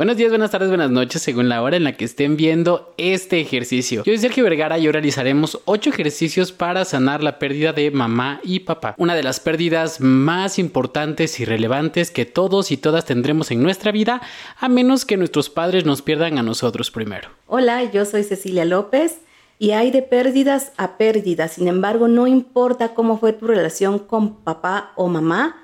Buenos 0.00 0.16
días, 0.16 0.30
buenas 0.30 0.50
tardes, 0.50 0.70
buenas 0.70 0.90
noches, 0.90 1.20
según 1.20 1.50
la 1.50 1.60
hora 1.60 1.76
en 1.76 1.84
la 1.84 1.92
que 1.92 2.06
estén 2.06 2.38
viendo 2.38 2.94
este 2.96 3.38
ejercicio. 3.38 4.02
Yo 4.02 4.12
soy 4.12 4.16
Sergio 4.16 4.44
Vergara 4.44 4.78
y 4.78 4.86
hoy 4.86 4.92
realizaremos 4.92 5.60
8 5.66 5.90
ejercicios 5.90 6.52
para 6.52 6.86
sanar 6.86 7.22
la 7.22 7.38
pérdida 7.38 7.74
de 7.74 7.90
mamá 7.90 8.40
y 8.42 8.60
papá. 8.60 8.94
Una 8.96 9.14
de 9.14 9.22
las 9.22 9.40
pérdidas 9.40 10.00
más 10.00 10.58
importantes 10.58 11.38
y 11.38 11.44
relevantes 11.44 12.10
que 12.10 12.24
todos 12.24 12.70
y 12.70 12.78
todas 12.78 13.04
tendremos 13.04 13.50
en 13.50 13.62
nuestra 13.62 13.92
vida, 13.92 14.22
a 14.58 14.70
menos 14.70 15.04
que 15.04 15.18
nuestros 15.18 15.50
padres 15.50 15.84
nos 15.84 16.00
pierdan 16.00 16.38
a 16.38 16.42
nosotros 16.42 16.90
primero. 16.90 17.28
Hola, 17.46 17.84
yo 17.92 18.06
soy 18.06 18.24
Cecilia 18.24 18.64
López 18.64 19.18
y 19.58 19.72
hay 19.72 19.90
de 19.90 20.00
pérdidas 20.00 20.72
a 20.78 20.96
pérdidas. 20.96 21.52
Sin 21.52 21.68
embargo, 21.68 22.08
no 22.08 22.26
importa 22.26 22.94
cómo 22.94 23.18
fue 23.18 23.34
tu 23.34 23.46
relación 23.46 23.98
con 23.98 24.36
papá 24.44 24.92
o 24.96 25.08
mamá, 25.08 25.56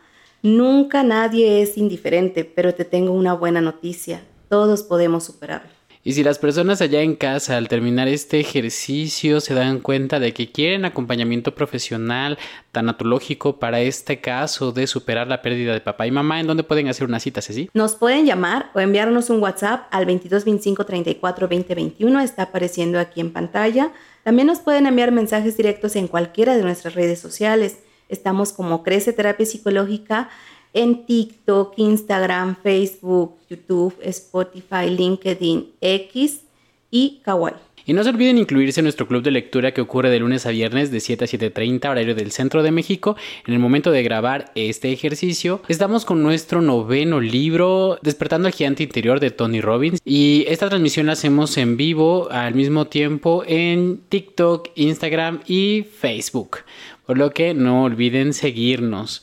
Nunca 0.46 1.02
nadie 1.02 1.60
es 1.60 1.76
indiferente, 1.76 2.44
pero 2.44 2.72
te 2.72 2.84
tengo 2.84 3.10
una 3.10 3.32
buena 3.32 3.60
noticia. 3.60 4.22
Todos 4.48 4.84
podemos 4.84 5.24
superarlo. 5.24 5.68
Y 6.04 6.12
si 6.12 6.22
las 6.22 6.38
personas 6.38 6.80
allá 6.80 7.00
en 7.00 7.16
casa 7.16 7.56
al 7.56 7.66
terminar 7.66 8.06
este 8.06 8.38
ejercicio 8.38 9.40
se 9.40 9.54
dan 9.54 9.80
cuenta 9.80 10.20
de 10.20 10.32
que 10.32 10.52
quieren 10.52 10.84
acompañamiento 10.84 11.56
profesional, 11.56 12.38
tanatológico 12.70 13.58
para 13.58 13.80
este 13.80 14.20
caso 14.20 14.70
de 14.70 14.86
superar 14.86 15.26
la 15.26 15.42
pérdida 15.42 15.72
de 15.72 15.80
papá 15.80 16.06
y 16.06 16.12
mamá, 16.12 16.38
¿en 16.38 16.46
dónde 16.46 16.62
pueden 16.62 16.86
hacer 16.86 17.08
una 17.08 17.18
cita, 17.18 17.42
Ceci? 17.42 17.68
Nos 17.74 17.96
pueden 17.96 18.24
llamar 18.24 18.70
o 18.72 18.78
enviarnos 18.78 19.30
un 19.30 19.42
WhatsApp 19.42 19.88
al 19.90 20.04
2225 20.04 20.86
34 20.86 21.48
2021, 21.48 22.20
está 22.20 22.42
apareciendo 22.44 23.00
aquí 23.00 23.20
en 23.20 23.32
pantalla. 23.32 23.90
También 24.22 24.46
nos 24.46 24.60
pueden 24.60 24.86
enviar 24.86 25.10
mensajes 25.10 25.56
directos 25.56 25.96
en 25.96 26.06
cualquiera 26.06 26.56
de 26.56 26.62
nuestras 26.62 26.94
redes 26.94 27.18
sociales. 27.18 27.78
Estamos 28.08 28.52
como 28.52 28.82
Crece 28.82 29.12
Terapia 29.12 29.46
Psicológica 29.46 30.28
en 30.72 31.06
TikTok, 31.06 31.74
Instagram, 31.78 32.56
Facebook, 32.62 33.36
YouTube, 33.48 33.96
Spotify, 34.02 34.90
LinkedIn, 34.90 35.72
X 35.80 36.42
y 36.90 37.20
Kawaii. 37.24 37.54
Y 37.88 37.92
no 37.92 38.02
se 38.02 38.10
olviden 38.10 38.36
incluirse 38.36 38.80
en 38.80 38.84
nuestro 38.84 39.06
club 39.06 39.22
de 39.22 39.30
lectura 39.30 39.72
que 39.72 39.80
ocurre 39.80 40.10
de 40.10 40.18
lunes 40.18 40.44
a 40.44 40.50
viernes 40.50 40.90
de 40.90 40.98
7 40.98 41.24
a 41.24 41.28
7.30 41.28 41.88
horario 41.88 42.16
del 42.16 42.32
centro 42.32 42.64
de 42.64 42.72
México. 42.72 43.16
En 43.46 43.54
el 43.54 43.60
momento 43.60 43.92
de 43.92 44.02
grabar 44.02 44.50
este 44.56 44.90
ejercicio, 44.90 45.62
estamos 45.68 46.04
con 46.04 46.20
nuestro 46.20 46.60
noveno 46.60 47.20
libro, 47.20 48.00
Despertando 48.02 48.48
al 48.48 48.54
Gigante 48.54 48.82
Interior 48.82 49.20
de 49.20 49.30
Tony 49.30 49.60
Robbins. 49.60 50.00
Y 50.04 50.44
esta 50.48 50.68
transmisión 50.68 51.06
la 51.06 51.12
hacemos 51.12 51.56
en 51.58 51.76
vivo 51.76 52.28
al 52.32 52.56
mismo 52.56 52.88
tiempo 52.88 53.44
en 53.46 54.00
TikTok, 54.08 54.70
Instagram 54.74 55.42
y 55.46 55.84
Facebook 55.84 56.58
por 57.06 57.18
lo 57.18 57.30
que 57.30 57.54
no 57.54 57.84
olviden 57.84 58.32
seguirnos. 58.32 59.22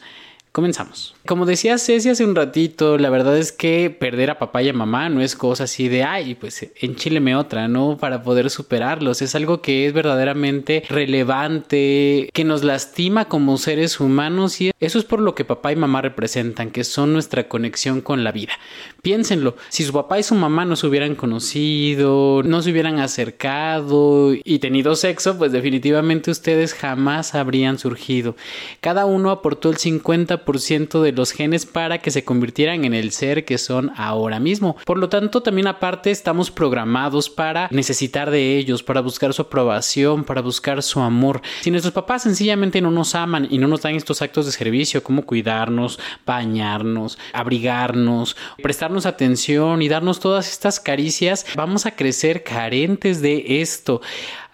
Comenzamos. 0.54 1.16
Como 1.26 1.48
decía 1.48 1.80
Ceci 1.80 2.10
hace 2.10 2.24
un 2.24 2.36
ratito, 2.36 3.00
la 3.00 3.10
verdad 3.10 3.36
es 3.40 3.52
que 3.52 3.90
perder 3.90 4.30
a 4.30 4.38
papá 4.38 4.62
y 4.62 4.70
a 4.70 4.74
mamá 4.74 5.10
no 5.10 5.22
es 5.22 5.36
cosa 5.36 5.64
así 5.64 5.88
de, 5.88 6.04
ay, 6.04 6.36
pues 6.36 6.70
enchileme 6.80 7.36
otra, 7.36 7.68
¿no? 7.68 7.98
Para 7.98 8.22
poder 8.22 8.52
superarlos. 8.52 9.24
Es 9.24 9.34
algo 9.34 9.64
que 9.64 9.88
es 9.88 9.94
verdaderamente 9.94 10.84
relevante, 10.88 12.30
que 12.32 12.44
nos 12.44 12.64
lastima 12.64 13.26
como 13.26 13.58
seres 13.58 14.00
humanos 14.00 14.62
y 14.62 14.70
eso 14.80 15.00
es 15.00 15.06
por 15.06 15.22
lo 15.22 15.34
que 15.34 15.44
papá 15.44 15.72
y 15.72 15.76
mamá 15.76 16.04
representan, 16.04 16.70
que 16.70 16.84
son 16.84 17.14
nuestra 17.14 17.48
conexión 17.48 18.02
con 18.02 18.24
la 18.24 18.32
vida. 18.32 18.54
Piénsenlo, 19.04 19.58
si 19.68 19.84
su 19.84 19.92
papá 19.92 20.18
y 20.18 20.24
su 20.24 20.34
mamá 20.34 20.64
no 20.64 20.78
se 20.78 20.88
hubieran 20.88 21.16
conocido, 21.16 22.42
no 22.42 22.62
se 22.62 22.72
hubieran 22.72 23.00
acercado 23.00 24.34
y 24.34 24.60
tenido 24.60 24.96
sexo, 24.96 25.38
pues 25.38 25.52
definitivamente 25.52 26.32
ustedes 26.32 26.74
jamás 26.74 27.36
habrían 27.36 27.78
surgido. 27.78 28.38
Cada 28.80 29.06
uno 29.06 29.30
aportó 29.30 29.70
el 29.70 29.76
50 29.76 30.42
ciento 30.58 31.04
de 31.04 31.12
los 31.12 31.32
genes 31.34 31.66
para 31.66 31.98
que 31.98 32.12
se 32.12 32.24
convirtieran 32.24 32.86
en 32.86 32.94
el 32.94 33.12
ser 33.12 33.44
que 33.44 33.58
son 33.58 33.92
ahora 33.98 34.40
mismo. 34.40 34.78
Por 34.86 34.98
lo 34.98 35.10
tanto, 35.10 35.44
también 35.44 35.68
aparte 35.68 36.10
estamos 36.10 36.50
programados 36.50 37.30
para 37.30 37.68
necesitar 37.72 38.32
de 38.32 38.58
ellos, 38.58 38.84
para 38.84 39.02
buscar 39.02 39.34
su 39.34 39.42
aprobación, 39.42 40.24
para 40.24 40.42
buscar 40.42 40.82
su 40.82 41.02
amor. 41.02 41.42
Si 41.60 41.72
nuestros 41.72 41.94
papás 41.94 42.24
sencillamente 42.24 42.80
no 42.80 42.90
nos 42.90 43.16
aman 43.16 43.50
y 43.50 43.58
no 43.58 43.68
nos 43.68 43.82
dan 43.82 43.96
estos 43.96 44.22
actos 44.22 44.46
de 44.46 44.54
servicio 44.54 45.04
como 45.04 45.26
cuidarnos, 45.26 46.00
bañarnos, 46.26 47.18
abrigarnos, 47.34 48.38
prestarnos 48.62 48.93
atención 49.06 49.82
y 49.82 49.90
darnos 49.90 50.20
todas 50.20 50.50
estas 50.50 50.80
caricias, 50.80 51.46
vamos 51.56 51.86
a 51.86 51.96
crecer 51.96 52.44
carentes 52.44 53.22
de 53.22 53.62
esto. 53.62 54.02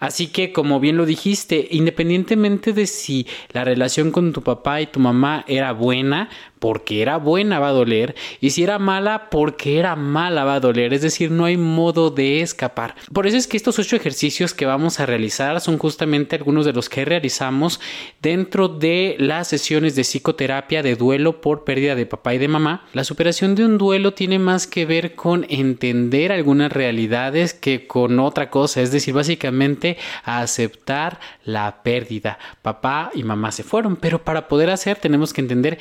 Así 0.00 0.28
que, 0.28 0.52
como 0.52 0.80
bien 0.80 0.96
lo 0.96 1.04
dijiste, 1.04 1.68
independientemente 1.70 2.72
de 2.72 2.86
si 2.86 3.26
la 3.52 3.64
relación 3.64 4.10
con 4.10 4.32
tu 4.32 4.42
papá 4.42 4.80
y 4.80 4.86
tu 4.86 4.98
mamá 4.98 5.44
era 5.46 5.72
buena, 5.72 6.30
porque 6.60 7.02
era 7.02 7.16
buena 7.16 7.58
va 7.58 7.68
a 7.68 7.72
doler 7.72 8.14
y 8.40 8.50
si 8.50 8.62
era 8.62 8.78
mala 8.78 9.30
porque 9.30 9.78
era 9.78 9.96
mala 9.96 10.44
va 10.44 10.54
a 10.54 10.60
doler. 10.60 10.94
Es 10.94 11.02
decir 11.02 11.30
no 11.30 11.46
hay 11.46 11.56
modo 11.56 12.10
de 12.10 12.42
escapar. 12.42 12.94
Por 13.12 13.26
eso 13.26 13.36
es 13.36 13.46
que 13.46 13.56
estos 13.56 13.78
ocho 13.78 13.96
ejercicios 13.96 14.54
que 14.54 14.66
vamos 14.66 15.00
a 15.00 15.06
realizar 15.06 15.60
son 15.60 15.78
justamente 15.78 16.36
algunos 16.36 16.66
de 16.66 16.72
los 16.72 16.88
que 16.88 17.04
realizamos 17.04 17.80
dentro 18.22 18.68
de 18.68 19.16
las 19.18 19.48
sesiones 19.48 19.96
de 19.96 20.02
psicoterapia 20.02 20.82
de 20.82 20.96
duelo 20.96 21.40
por 21.40 21.64
pérdida 21.64 21.94
de 21.94 22.06
papá 22.06 22.34
y 22.34 22.38
de 22.38 22.48
mamá. 22.48 22.86
La 22.92 23.04
superación 23.04 23.54
de 23.54 23.64
un 23.64 23.78
duelo 23.78 24.12
tiene 24.12 24.38
más 24.38 24.66
que 24.66 24.84
ver 24.84 25.14
con 25.14 25.46
entender 25.48 26.30
algunas 26.30 26.70
realidades 26.70 27.54
que 27.54 27.86
con 27.86 28.18
otra 28.20 28.50
cosa 28.50 28.82
es 28.82 28.92
decir 28.92 29.14
básicamente 29.14 29.96
aceptar 30.24 31.20
la 31.44 31.82
pérdida. 31.82 32.38
Papá 32.60 33.10
y 33.14 33.22
mamá 33.22 33.50
se 33.50 33.62
fueron 33.62 33.96
pero 33.96 34.22
para 34.22 34.46
poder 34.46 34.68
hacer 34.68 34.98
tenemos 34.98 35.32
que 35.32 35.40
entender 35.40 35.78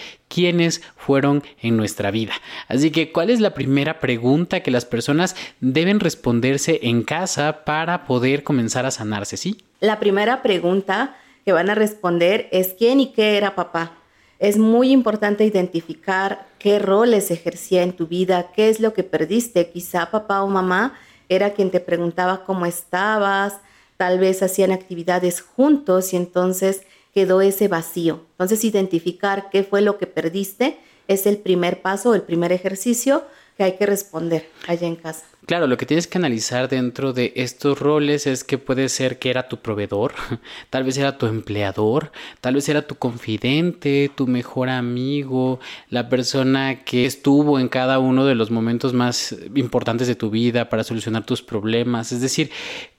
fueron 0.96 1.44
en 1.62 1.78
nuestra 1.78 2.12
vida. 2.12 2.34
Así 2.68 2.92
que, 2.92 3.12
¿cuál 3.12 3.30
es 3.30 3.40
la 3.40 3.54
primera 3.54 4.00
pregunta 4.00 4.62
que 4.62 4.72
las 4.72 4.86
personas 4.86 5.36
deben 5.60 6.00
responderse 6.00 6.80
en 6.84 7.04
casa 7.04 7.64
para 7.66 8.06
poder 8.06 8.44
comenzar 8.44 8.86
a 8.86 8.92
sanarse? 8.92 9.38
¿Sí? 9.38 9.58
La 9.80 10.00
primera 10.00 10.42
pregunta 10.42 11.16
que 11.46 11.54
van 11.54 11.70
a 11.70 11.76
responder 11.76 12.48
es 12.52 12.76
quién 12.78 13.00
y 13.00 13.12
qué 13.14 13.38
era 13.38 13.56
papá. 13.56 13.94
Es 14.40 14.58
muy 14.58 14.92
importante 14.92 15.46
identificar 15.46 16.48
qué 16.60 16.80
roles 16.80 17.32
ejercía 17.32 17.84
en 17.84 17.94
tu 17.94 18.08
vida, 18.08 18.52
qué 18.56 18.70
es 18.70 18.80
lo 18.80 18.94
que 18.94 19.04
perdiste. 19.04 19.70
Quizá 19.70 20.12
papá 20.12 20.44
o 20.44 20.48
mamá 20.48 20.94
era 21.28 21.52
quien 21.52 21.72
te 21.72 21.80
preguntaba 21.80 22.44
cómo 22.44 22.66
estabas, 22.66 23.58
tal 23.98 24.18
vez 24.18 24.42
hacían 24.42 24.72
actividades 24.72 25.42
juntos 25.42 26.14
y 26.14 26.16
entonces 26.16 26.84
quedó 27.14 27.42
ese 27.42 27.68
vacío. 27.68 28.26
Entonces, 28.32 28.64
identificar 28.64 29.50
qué 29.52 29.64
fue 29.64 29.82
lo 29.82 29.98
que 29.98 30.08
perdiste 30.08 30.78
es 31.08 31.26
el 31.26 31.38
primer 31.38 31.82
paso, 31.82 32.14
el 32.14 32.22
primer 32.22 32.52
ejercicio 32.52 33.24
que 33.58 33.64
hay 33.64 33.76
que 33.76 33.86
responder 33.86 34.50
allá 34.68 34.88
en 34.88 34.96
casa. 34.96 35.26
Claro, 35.46 35.68
lo 35.68 35.76
que 35.76 35.86
tienes 35.86 36.08
que 36.08 36.18
analizar 36.18 36.70
dentro 36.70 37.12
de 37.12 37.34
estos 37.36 37.78
roles 37.80 38.26
es 38.26 38.46
que 38.46 38.58
puede 38.58 38.88
ser 38.88 39.20
que 39.20 39.32
era 39.32 39.50
tu 39.50 39.58
proveedor, 39.58 40.14
tal 40.70 40.86
vez 40.86 40.98
era 40.98 41.18
tu 41.18 41.26
empleador, 41.26 42.14
tal 42.40 42.54
vez 42.54 42.70
era 42.70 42.84
tu 42.84 42.96
confidente, 42.96 44.12
tu 44.16 44.28
mejor 44.28 44.70
amigo, 44.70 45.60
la 45.90 46.08
persona 46.08 46.86
que 46.86 47.06
estuvo 47.06 47.60
en 47.60 47.68
cada 47.68 48.00
uno 48.00 48.26
de 48.26 48.36
los 48.36 48.50
momentos 48.50 48.94
más 48.94 49.36
importantes 49.56 50.08
de 50.08 50.16
tu 50.16 50.30
vida 50.30 50.70
para 50.70 50.86
solucionar 50.86 51.26
tus 51.26 51.42
problemas. 51.42 52.14
Es 52.14 52.22
decir, 52.22 52.52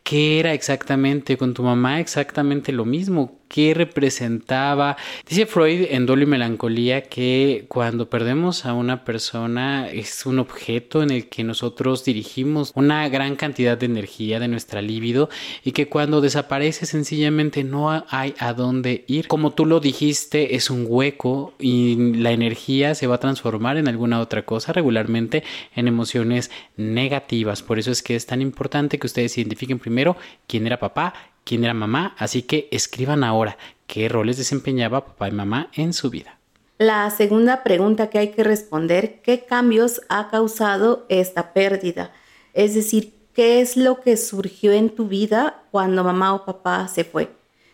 ¿qué 0.03 0.41
era 0.41 0.55
exactamente 0.55 1.37
con 1.37 1.55
tu 1.55 1.62
mamá? 1.62 2.00
Exactamente 2.00 2.72
lo 2.72 2.84
mismo. 2.84 3.38
¿Qué 3.50 3.75
representaba? 3.75 4.97
Dice 5.28 5.44
Freud 5.44 5.88
en 5.91 6.06
Dolio 6.06 6.25
y 6.25 6.31
Melancolía 6.31 7.03
que 7.03 7.65
cuando 7.66 8.09
perdemos 8.09 8.65
a 8.65 8.75
una 8.75 9.05
persona 9.05 9.91
es 9.91 10.25
un 10.25 10.39
objeto 10.39 11.03
en 11.03 11.10
el 11.10 11.28
que 11.28 11.43
nosotros 11.43 12.05
dirigimos 12.05 12.71
una 12.77 13.09
gran 13.09 13.34
cantidad 13.34 13.77
de 13.77 13.87
energía 13.87 14.39
de 14.39 14.47
nuestra 14.47 14.83
libido 14.83 15.31
y 15.65 15.72
que 15.72 15.89
cuando 15.89 16.21
desaparece 16.21 16.87
sencillamente 16.87 17.65
no 17.65 17.91
hay 18.09 18.34
a 18.39 18.53
dónde 18.53 19.05
ir. 19.09 19.27
Como 19.27 19.50
tú 19.50 19.66
lo 19.66 19.81
dijiste, 19.81 20.55
es 20.55 20.71
un 20.71 20.87
hueco 20.89 21.53
y 21.59 22.15
la 22.15 22.31
energía 22.31 22.94
se 22.94 23.09
va 23.09 23.16
a 23.16 23.21
transformar 23.21 23.78
en 23.78 23.89
alguna 23.89 24.21
otra 24.21 24.44
cosa, 24.44 24.72
regularmente 24.72 25.43
en 25.75 25.89
emociones 25.89 26.53
negativas. 26.77 27.65
Por 27.65 27.80
eso 27.80 27.91
es 27.91 28.01
que 28.04 28.15
es 28.15 28.27
tan 28.27 28.42
importante 28.42 29.01
que 29.01 29.09
ustedes 29.09 29.36
identifiquen 29.36 29.80
primero 29.80 29.99
quién 30.47 30.66
era 30.66 30.78
papá, 30.78 31.14
quién 31.44 31.64
era 31.64 31.74
mamá, 31.74 32.14
así 32.18 32.42
que 32.42 32.68
escriban 32.70 33.24
ahora 33.24 33.56
qué 33.86 34.08
roles 34.08 34.36
desempeñaba 34.36 35.04
papá 35.04 35.28
y 35.28 35.32
mamá 35.32 35.68
en 35.74 35.92
su 35.92 36.10
vida. 36.10 36.38
La 36.78 37.10
segunda 37.10 37.62
pregunta 37.62 38.08
que 38.08 38.18
hay 38.18 38.28
que 38.28 38.42
responder, 38.42 39.20
¿qué 39.22 39.44
cambios 39.44 40.00
ha 40.08 40.30
causado 40.30 41.04
esta 41.08 41.52
pérdida? 41.52 42.12
Es 42.54 42.74
decir, 42.74 43.14
¿qué 43.34 43.60
es 43.60 43.76
lo 43.76 44.00
que 44.00 44.16
surgió 44.16 44.72
en 44.72 44.91
tu 44.91 45.06
vida 45.06 45.62
cuando 45.70 46.04
mamá 46.04 46.34
o 46.34 46.44
papá 46.44 46.88
se 46.88 47.04
fue? 47.04 47.28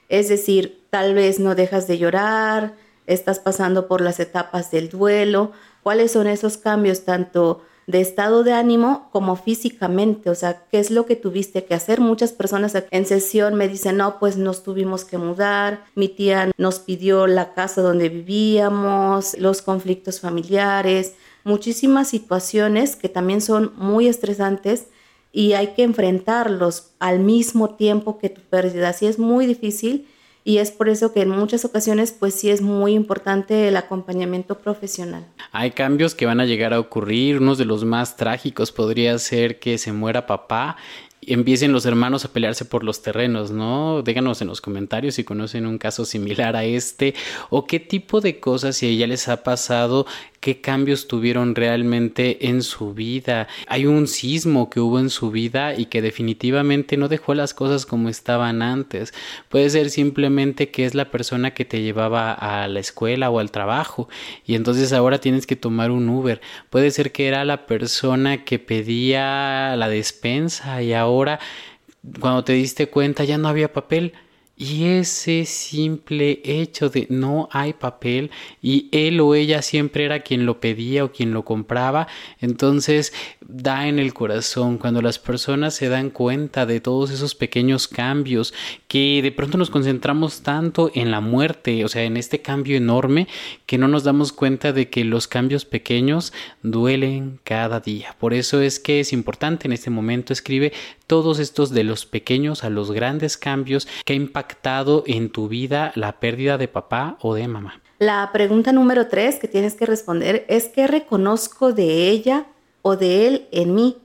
Es 0.09 0.29
decir, 0.29 0.83
tal 0.91 1.15
vez 1.15 1.39
no 1.39 1.55
dejas 1.55 1.87
de 1.87 1.99
llorar, 1.99 2.75
estás 3.07 3.39
pasando 3.39 3.87
por 3.87 4.01
las 4.01 4.21
etapas 4.21 4.71
del 4.71 4.89
duelo. 4.89 5.53
¿Cuáles 5.83 6.13
son 6.13 6.27
esos 6.27 6.57
cambios 6.57 7.05
tanto 7.05 7.63
de 7.87 8.01
estado 8.01 8.43
de 8.43 8.53
ánimo 8.53 9.09
como 9.13 9.37
físicamente? 9.37 10.31
O 10.31 10.35
sea, 10.35 10.65
¿qué 10.71 10.79
es 10.79 10.91
lo 10.91 11.07
que 11.07 11.17
tuviste 11.17 11.65
que 11.65 11.75
hacer? 11.75 12.01
Muchas 12.01 12.33
personas 12.33 12.77
en 12.91 13.07
sesión 13.07 13.55
me 13.55 13.69
dicen, 13.69 13.97
no, 13.97 14.19
pues 14.19 14.37
nos 14.37 14.63
tuvimos 14.63 15.05
que 15.05 15.19
mudar, 15.19 15.85
mi 15.95 16.09
tía 16.09 16.51
nos 16.59 16.81
pidió 16.81 17.27
la 17.27 17.55
casa 17.55 17.83
donde 17.83 18.09
vivíamos, 18.09 19.39
los 19.39 19.63
conflictos 19.63 20.21
familiares, 20.21 21.15
muchísimas 21.45 22.09
situaciones 22.09 22.97
que 22.97 23.09
también 23.09 23.41
son 23.41 23.73
muy 23.77 24.09
estresantes 24.09 24.87
y 25.33 25.53
hay 25.53 25.69
que 25.75 25.83
enfrentarlos 25.83 26.93
al 26.99 27.21
mismo 27.21 27.71
tiempo 27.77 28.19
que 28.19 28.31
tu 28.31 28.41
pérdida. 28.41 28.89
Así 28.89 29.07
es 29.07 29.19
muy 29.19 29.47
difícil 29.47 30.09
y 30.47 30.59
es 30.59 30.71
por 30.71 30.89
eso 30.89 31.13
que 31.13 31.23
en 31.23 31.31
muchas 31.31 31.65
ocasiones 31.65 32.13
pues 32.13 32.33
sí 32.35 32.51
es 32.51 32.63
muy 32.63 32.95
importante 32.95 33.67
el 33.67 33.77
acompañamiento 33.77 34.57
profesional. 34.59 35.27
Hay 35.51 35.73
cambios 35.73 36.15
que 36.15 36.25
van 36.25 36.39
a 36.39 36.47
llegar 36.47 36.73
a 36.73 36.79
ocurrir, 36.79 37.39
uno 37.39 37.57
de 37.57 37.65
los 37.65 37.85
más 37.85 38.17
trágicos 38.17 38.71
podría 38.71 39.19
ser 39.19 39.59
que 39.59 39.77
se 39.77 39.93
muera 39.93 40.25
papá 40.27 40.77
empiecen 41.27 41.73
los 41.73 41.85
hermanos 41.87 42.25
a 42.25 42.33
pelearse 42.33 42.65
por 42.65 42.85
los 42.85 43.03
terrenos, 43.03 43.51
¿no? 43.51 44.03
Díganos 44.03 44.41
en 44.43 44.49
los 44.49 44.61
comentarios 44.61 45.17
si 45.17 45.25
conocen 45.25 45.67
un 45.67 45.79
caso 45.79 46.05
similar 46.05 46.55
a 46.55 46.65
este 46.65 47.15
o 47.51 47.67
qué 47.67 47.81
tipo 47.81 48.21
de 48.21 48.39
cosas 48.39 48.77
si 48.77 48.97
ya 48.97 49.09
les 49.09 49.27
ha 49.29 49.43
pasado 49.43 50.07
qué 50.47 50.61
cambios 50.61 51.09
tuvieron 51.09 51.57
realmente 51.57 52.47
en 52.47 52.63
su 52.63 52.95
vida. 52.95 53.49
Hay 53.67 53.85
un 53.85 54.07
sismo 54.07 54.71
que 54.71 54.79
hubo 54.79 55.01
en 55.01 55.11
su 55.11 55.33
vida 55.33 55.75
y 55.75 55.87
que 55.87 56.01
definitivamente 56.01 56.97
no 56.97 57.09
dejó 57.09 57.35
las 57.35 57.53
cosas 57.53 57.85
como 57.85 58.09
estaban 58.09 58.63
antes. 58.63 59.13
Puede 59.49 59.69
ser 59.71 59.91
simplemente 59.91 60.71
que 60.71 60.85
es 60.85 60.95
la 60.95 61.11
persona 61.11 61.53
que 61.53 61.65
te 61.65 61.83
llevaba 61.83 62.33
a 62.33 62.69
la 62.69 62.79
escuela 62.79 63.29
o 63.29 63.41
al 63.41 63.51
trabajo 63.51 64.09
y 64.47 64.55
entonces 64.55 64.93
ahora 64.93 65.19
tienes 65.19 65.49
que 65.49 65.57
tomar 65.57 65.91
un 65.91 66.09
Uber. 66.09 66.41
Puede 66.71 66.93
ser 66.93 67.11
que 67.11 67.27
era 67.27 67.45
la 67.45 67.67
persona 67.67 68.45
que 68.45 68.61
pedía 68.61 69.75
la 69.75 69.89
despensa 69.89 70.81
y 70.81 70.93
ahora 70.93 71.41
cuando 72.21 72.45
te 72.45 72.53
diste 72.53 72.89
cuenta 72.89 73.25
ya 73.25 73.37
no 73.37 73.49
había 73.49 73.73
papel 73.73 74.13
y 74.57 74.85
ese 74.85 75.45
simple 75.45 76.41
hecho 76.45 76.89
de 76.89 77.07
no 77.11 77.49
hay 77.53 77.75
papel 77.75 78.31
y 78.63 78.89
él 78.91 79.21
o 79.21 79.35
ella 79.35 79.61
siempre 79.61 80.07
era 80.07 80.21
quien 80.21 80.47
lo 80.47 80.61
pedía 80.61 81.05
o 81.05 81.13
quien 81.13 81.35
lo 81.35 81.45
compraba, 81.45 82.09
entonces 82.41 83.13
da 83.41 83.87
en 83.87 83.99
el 83.99 84.15
corazón 84.15 84.79
cuando 84.79 85.03
las 85.03 85.19
personas 85.19 85.75
se 85.75 85.91
dan 85.91 86.09
cuenta 86.09 86.65
de 86.65 86.81
todos 86.81 87.11
esos 87.11 87.35
pequeños 87.35 87.87
cambios 87.87 88.55
que 88.89 89.21
de 89.23 89.31
pronto 89.31 89.59
nos 89.59 89.69
concentramos 89.69 90.41
tanto 90.41 90.91
en 90.95 91.11
la 91.11 91.21
muerte, 91.21 91.85
o 91.85 91.89
sea, 91.89 92.05
en 92.05 92.17
este 92.17 92.41
cambio 92.41 92.79
enorme 92.79 93.29
que 93.67 93.77
no 93.77 93.89
nos 93.89 94.05
damos 94.05 94.33
cuenta 94.33 94.73
de 94.73 94.89
que 94.89 95.05
los 95.05 95.29
cambios 95.29 95.67
pequeños 95.67 96.33
duelen 96.63 97.41
cada 97.45 97.81
día. 97.81 98.17
Por 98.19 98.33
eso 98.33 98.63
es 98.63 98.81
que 98.81 99.01
es 99.01 99.13
importante 99.13 99.69
en 99.69 99.73
este 99.73 99.91
momento 99.91 100.33
escribe 100.33 100.73
todos 101.07 101.39
estos 101.39 101.71
de 101.71 101.85
los 101.85 102.07
pequeños 102.07 102.65
a 102.65 102.71
los 102.71 102.93
grandes 102.93 103.37
cambios 103.37 103.87
que 104.05 104.13
ha 104.13 104.17
impactado 104.17 105.05
en 105.07 105.31
tu 105.31 105.49
vida 105.49 105.93
la 105.95 106.21
pérdida 106.21 106.59
de 106.59 106.69
papá 106.69 107.17
o 107.21 107.35
de 107.35 107.49
mamá? 107.49 107.81
La 107.99 108.31
pregunta 108.33 108.73
número 108.73 109.09
tres 109.09 109.37
que 109.37 109.49
tienes 109.49 109.75
que 109.75 109.87
responder 109.87 110.45
es 110.49 110.67
¿qué 110.69 110.87
reconozco 110.87 111.73
de 111.73 112.11
ella 112.11 112.47
o 112.83 112.97
de 112.97 113.27
él 113.27 113.49
en 113.53 113.75
mí? 113.75 113.97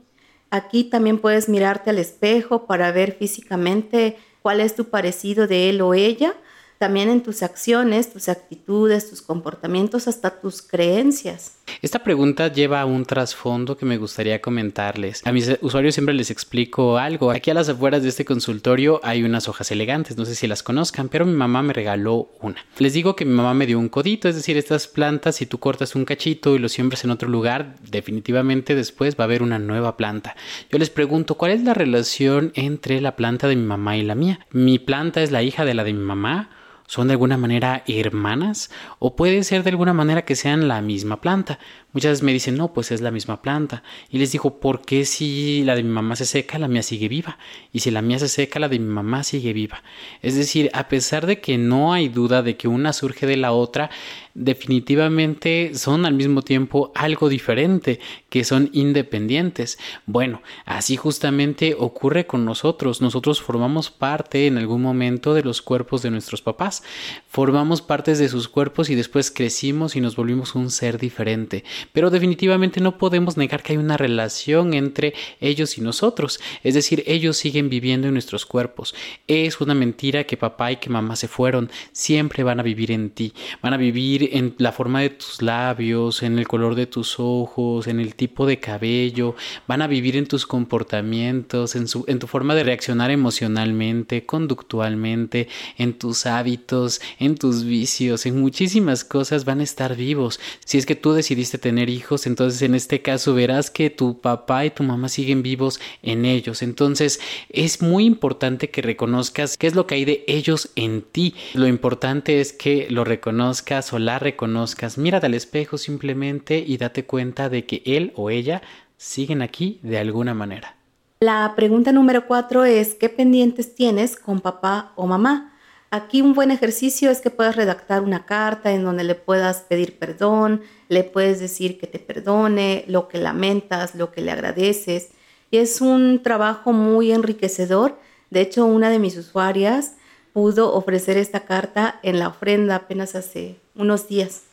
Aquí 0.50 0.83
también 0.83 1.19
puedes 1.19 1.50
mirarte 1.50 1.89
al 1.89 1.98
espejo 1.98 2.65
para 2.65 2.92
ver 2.92 3.13
físicamente 3.13 4.18
cuál 4.42 4.59
es 4.59 4.75
tu 4.75 4.86
parecido 4.86 5.47
de 5.47 5.69
él 5.69 5.81
o 5.81 5.94
ella 5.94 6.36
también 6.81 7.09
en 7.09 7.21
tus 7.21 7.44
acciones, 7.44 8.12
tus 8.12 8.27
actitudes, 8.27 9.07
tus 9.07 9.21
comportamientos, 9.21 10.07
hasta 10.07 10.42
tus 10.42 10.63
creencias. 10.63 11.57
Esta 11.81 12.03
pregunta 12.03 12.51
lleva 12.51 12.85
un 12.85 13.06
trasfondo 13.06 13.77
que 13.77 13.85
me 13.85 13.97
gustaría 13.97 14.41
comentarles. 14.41 15.21
A 15.25 15.31
mis 15.31 15.57
usuarios 15.62 15.94
siempre 15.94 16.13
les 16.13 16.31
explico 16.31 16.97
algo. 16.97 17.31
Aquí 17.31 17.51
a 17.51 17.53
las 17.53 17.69
afueras 17.69 18.03
de 18.03 18.09
este 18.09 18.25
consultorio 18.25 19.00
hay 19.03 19.23
unas 19.23 19.47
hojas 19.47 19.71
elegantes, 19.71 20.18
no 20.18 20.25
sé 20.25 20.35
si 20.35 20.47
las 20.47 20.63
conozcan, 20.63 21.09
pero 21.09 21.25
mi 21.25 21.33
mamá 21.33 21.62
me 21.63 21.73
regaló 21.73 22.29
una. 22.41 22.65
Les 22.77 22.94
digo 22.94 23.15
que 23.15 23.25
mi 23.25 23.33
mamá 23.33 23.53
me 23.53 23.65
dio 23.65 23.79
un 23.79 23.89
codito, 23.89 24.29
es 24.29 24.35
decir, 24.35 24.57
estas 24.57 24.88
plantas, 24.88 25.35
si 25.35 25.45
tú 25.45 25.59
cortas 25.59 25.95
un 25.95 26.06
cachito 26.06 26.56
y 26.56 26.59
lo 26.59 26.69
siembras 26.69 27.03
en 27.03 27.12
otro 27.12 27.29
lugar, 27.29 27.75
definitivamente 27.89 28.75
después 28.75 29.15
va 29.15 29.23
a 29.23 29.25
haber 29.25 29.44
una 29.44 29.59
nueva 29.59 29.97
planta. 29.97 30.35
Yo 30.71 30.77
les 30.77 30.89
pregunto, 30.89 31.35
¿cuál 31.35 31.51
es 31.51 31.63
la 31.63 31.73
relación 31.73 32.51
entre 32.56 33.01
la 33.01 33.15
planta 33.15 33.47
de 33.47 33.56
mi 33.56 33.65
mamá 33.65 33.97
y 33.97 34.03
la 34.03 34.15
mía? 34.15 34.39
¿Mi 34.51 34.79
planta 34.79 35.21
es 35.21 35.31
la 35.31 35.44
hija 35.44 35.65
de 35.65 35.73
la 35.73 35.83
de 35.83 35.94
mi 35.94 36.03
mamá? 36.03 36.50
Son 36.92 37.08
de 37.08 37.14
alguna 37.14 37.38
manera 37.38 37.86
hermanas 37.88 38.70
o 39.00 39.16
puede 39.16 39.46
ser 39.46 39.64
de 39.64 39.70
alguna 39.70 39.94
manera 39.94 40.26
que 40.26 40.36
sean 40.36 40.68
la 40.68 40.82
misma 40.82 41.22
planta. 41.22 41.58
Muchas 41.94 42.12
veces 42.12 42.24
me 42.24 42.34
dicen, 42.34 42.58
no, 42.58 42.74
pues 42.74 42.92
es 42.92 43.00
la 43.00 43.12
misma 43.12 43.42
planta. 43.42 43.82
Y 44.10 44.18
les 44.18 44.34
digo, 44.34 44.60
¿por 44.60 44.82
qué 44.82 45.06
si 45.06 45.64
la 45.64 45.76
de 45.76 45.84
mi 45.84 45.90
mamá 45.90 46.18
se 46.18 46.26
seca, 46.26 46.60
la 46.60 46.68
mía 46.68 46.84
sigue 46.84 47.08
viva? 47.08 47.38
Y 47.72 47.80
si 47.80 47.92
la 47.92 48.02
mía 48.02 48.20
se 48.20 48.28
seca, 48.28 48.60
la 48.60 48.68
de 48.68 48.80
mi 48.80 48.88
mamá 48.88 49.24
sigue 49.24 49.54
viva. 49.54 49.84
Es 50.22 50.36
decir, 50.36 50.70
a 50.74 50.90
pesar 50.90 51.28
de 51.28 51.40
que 51.40 51.58
no 51.58 51.94
hay 51.94 52.10
duda 52.10 52.44
de 52.44 52.58
que 52.58 52.68
una 52.68 52.92
surge 52.92 53.26
de 53.26 53.38
la 53.38 53.54
otra, 53.54 53.90
definitivamente 54.34 55.72
son 55.76 56.06
al 56.06 56.14
mismo 56.14 56.42
tiempo 56.42 56.92
algo 56.96 57.30
diferente, 57.30 58.00
que 58.30 58.44
son 58.44 58.70
independientes. 58.74 59.78
Bueno, 60.06 60.42
así 60.66 60.96
justamente 60.96 61.76
ocurre 61.78 62.26
con 62.26 62.46
nosotros. 62.46 63.02
Nosotros 63.02 63.42
formamos 63.42 63.92
parte 63.92 64.48
en 64.48 64.58
algún 64.58 64.82
momento 64.82 65.34
de 65.34 65.44
los 65.44 65.62
cuerpos 65.62 66.02
de 66.02 66.12
nuestros 66.12 66.42
papás. 66.42 66.81
Formamos 67.28 67.81
partes 67.81 68.19
de 68.19 68.28
sus 68.28 68.50
cuerpos 68.50 68.89
y 68.89 68.95
después 68.95 69.31
crecimos 69.31 69.95
y 69.95 70.01
nos 70.01 70.16
volvimos 70.16 70.54
un 70.56 70.69
ser 70.69 70.98
diferente. 70.98 71.63
Pero 71.94 72.10
definitivamente 72.10 72.81
no 72.81 72.98
podemos 72.98 73.38
negar 73.38 73.63
que 73.63 73.74
hay 73.74 73.78
una 73.78 73.98
relación 73.98 74.74
entre 74.74 75.13
ellos 75.39 75.78
y 75.78 75.81
nosotros, 75.81 76.39
es 76.63 76.74
decir, 76.74 77.04
ellos 77.07 77.38
siguen 77.38 77.69
viviendo 77.69 78.07
en 78.07 78.13
nuestros 78.13 78.45
cuerpos. 78.45 78.94
Es 79.28 79.62
una 79.62 79.74
mentira 79.74 80.25
que 80.25 80.38
papá 80.38 80.72
y 80.72 80.78
que 80.78 80.89
mamá 80.89 81.16
se 81.16 81.28
fueron, 81.28 81.69
siempre 81.92 82.44
van 82.44 82.60
a 82.60 82.63
vivir 82.63 82.92
en 82.92 83.12
ti, 83.12 83.33
van 83.62 83.74
a 83.74 83.78
vivir 83.78 84.30
en 84.33 84.56
la 84.57 84.72
forma 84.72 85.01
de 85.01 85.12
tus 85.12 85.42
labios, 85.42 86.24
en 86.24 86.38
el 86.38 86.48
color 86.48 86.75
de 86.75 86.88
tus 86.88 87.19
ojos, 87.19 87.88
en 87.88 88.00
el 88.00 88.16
tipo 88.16 88.45
de 88.45 88.60
cabello, 88.60 89.36
van 89.68 89.81
a 89.81 89.88
vivir 89.88 90.18
en 90.18 90.28
tus 90.28 90.45
comportamientos, 90.45 91.75
en, 91.75 91.88
su, 91.88 92.04
en 92.07 92.19
tu 92.19 92.28
forma 92.28 92.56
de 92.56 92.63
reaccionar 92.63 93.12
emocionalmente, 93.12 94.25
conductualmente, 94.25 95.48
en 95.78 95.94
tus 95.94 96.25
hábitos, 96.25 96.70
en 97.19 97.35
tus 97.35 97.65
vicios, 97.65 98.25
en 98.25 98.39
muchísimas 98.39 99.03
cosas 99.03 99.45
van 99.45 99.59
a 99.59 99.63
estar 99.63 99.95
vivos. 99.95 100.39
Si 100.63 100.77
es 100.77 100.85
que 100.85 100.95
tú 100.95 101.13
decidiste 101.13 101.57
tener 101.57 101.89
hijos, 101.89 102.27
entonces 102.27 102.62
en 102.62 102.75
este 102.75 103.01
caso 103.01 103.33
verás 103.33 103.69
que 103.69 103.89
tu 103.89 104.19
papá 104.19 104.65
y 104.65 104.71
tu 104.71 104.83
mamá 104.83 105.09
siguen 105.09 105.44
vivos 105.44 105.79
en 106.01 106.25
ellos. 106.25 106.62
Entonces 106.62 107.19
es 107.50 107.81
muy 107.81 108.06
importante 108.06 108.69
que 108.69 108.81
reconozcas 108.81 109.57
qué 109.57 109.68
es 109.68 109.75
lo 109.75 109.85
que 109.85 109.95
hay 109.95 110.06
de 110.06 110.23
ellos 110.27 110.69
en 110.75 111.01
ti. 111.01 111.35
Lo 111.53 111.68
importante 111.68 112.39
es 112.39 112.53
que 112.53 112.88
lo 112.89 113.03
reconozcas 113.03 113.91
o 113.94 114.00
la 114.00 114.19
reconozcas. 114.19 114.97
Mírate 114.97 115.25
al 115.25 115.33
espejo 115.33 115.77
simplemente 115.77 116.63
y 116.65 116.77
date 116.77 117.06
cuenta 117.06 117.50
de 117.50 117.65
que 117.65 117.81
él 117.85 118.13
o 118.15 118.29
ella 118.29 118.62
siguen 118.97 119.41
aquí 119.41 119.79
de 119.83 119.97
alguna 119.97 120.33
manera. 120.33 120.77
La 121.23 121.53
pregunta 121.56 121.92
número 121.92 122.25
cuatro 122.25 122.66
es, 122.66 122.95
¿qué 122.95 123.07
pendientes 123.07 123.75
tienes 123.75 124.16
con 124.16 124.40
papá 124.40 124.92
o 124.95 125.06
mamá? 125.06 125.51
Aquí 125.94 126.21
un 126.21 126.33
buen 126.33 126.52
ejercicio 126.52 127.12
es 127.12 127.19
que 127.19 127.30
puedas 127.30 127.57
redactar 127.57 128.02
una 128.02 128.26
carta 128.26 128.71
en 128.71 128.86
donde 128.86 129.04
le 129.04 129.14
puedas 129.14 129.57
pedir 129.68 130.00
perdón, 130.00 130.62
le 130.88 131.04
puedes 131.04 131.42
decir 131.42 131.78
que 131.78 131.86
te 131.86 132.00
perdone, 132.00 132.86
lo 132.88 133.10
que 133.10 133.18
lamentas, 133.18 133.94
lo 133.94 134.10
que 134.10 134.21
le 134.21 134.31
agradeces. 134.31 135.10
Y 135.52 135.57
es 135.57 135.81
un 135.81 136.24
trabajo 136.24 136.71
muy 136.71 137.12
enriquecedor. 137.12 138.00
De 138.30 138.40
hecho, 138.40 138.66
una 138.66 138.90
de 138.90 139.00
mis 139.00 139.18
usuarias 139.18 139.95
pudo 140.31 140.74
ofrecer 140.74 141.18
esta 141.18 141.42
carta 141.42 142.00
en 142.04 142.19
la 142.19 142.30
ofrenda 142.30 142.78
apenas 142.78 143.16
hace 143.16 143.60
unos 143.76 144.07
días. 144.07 144.44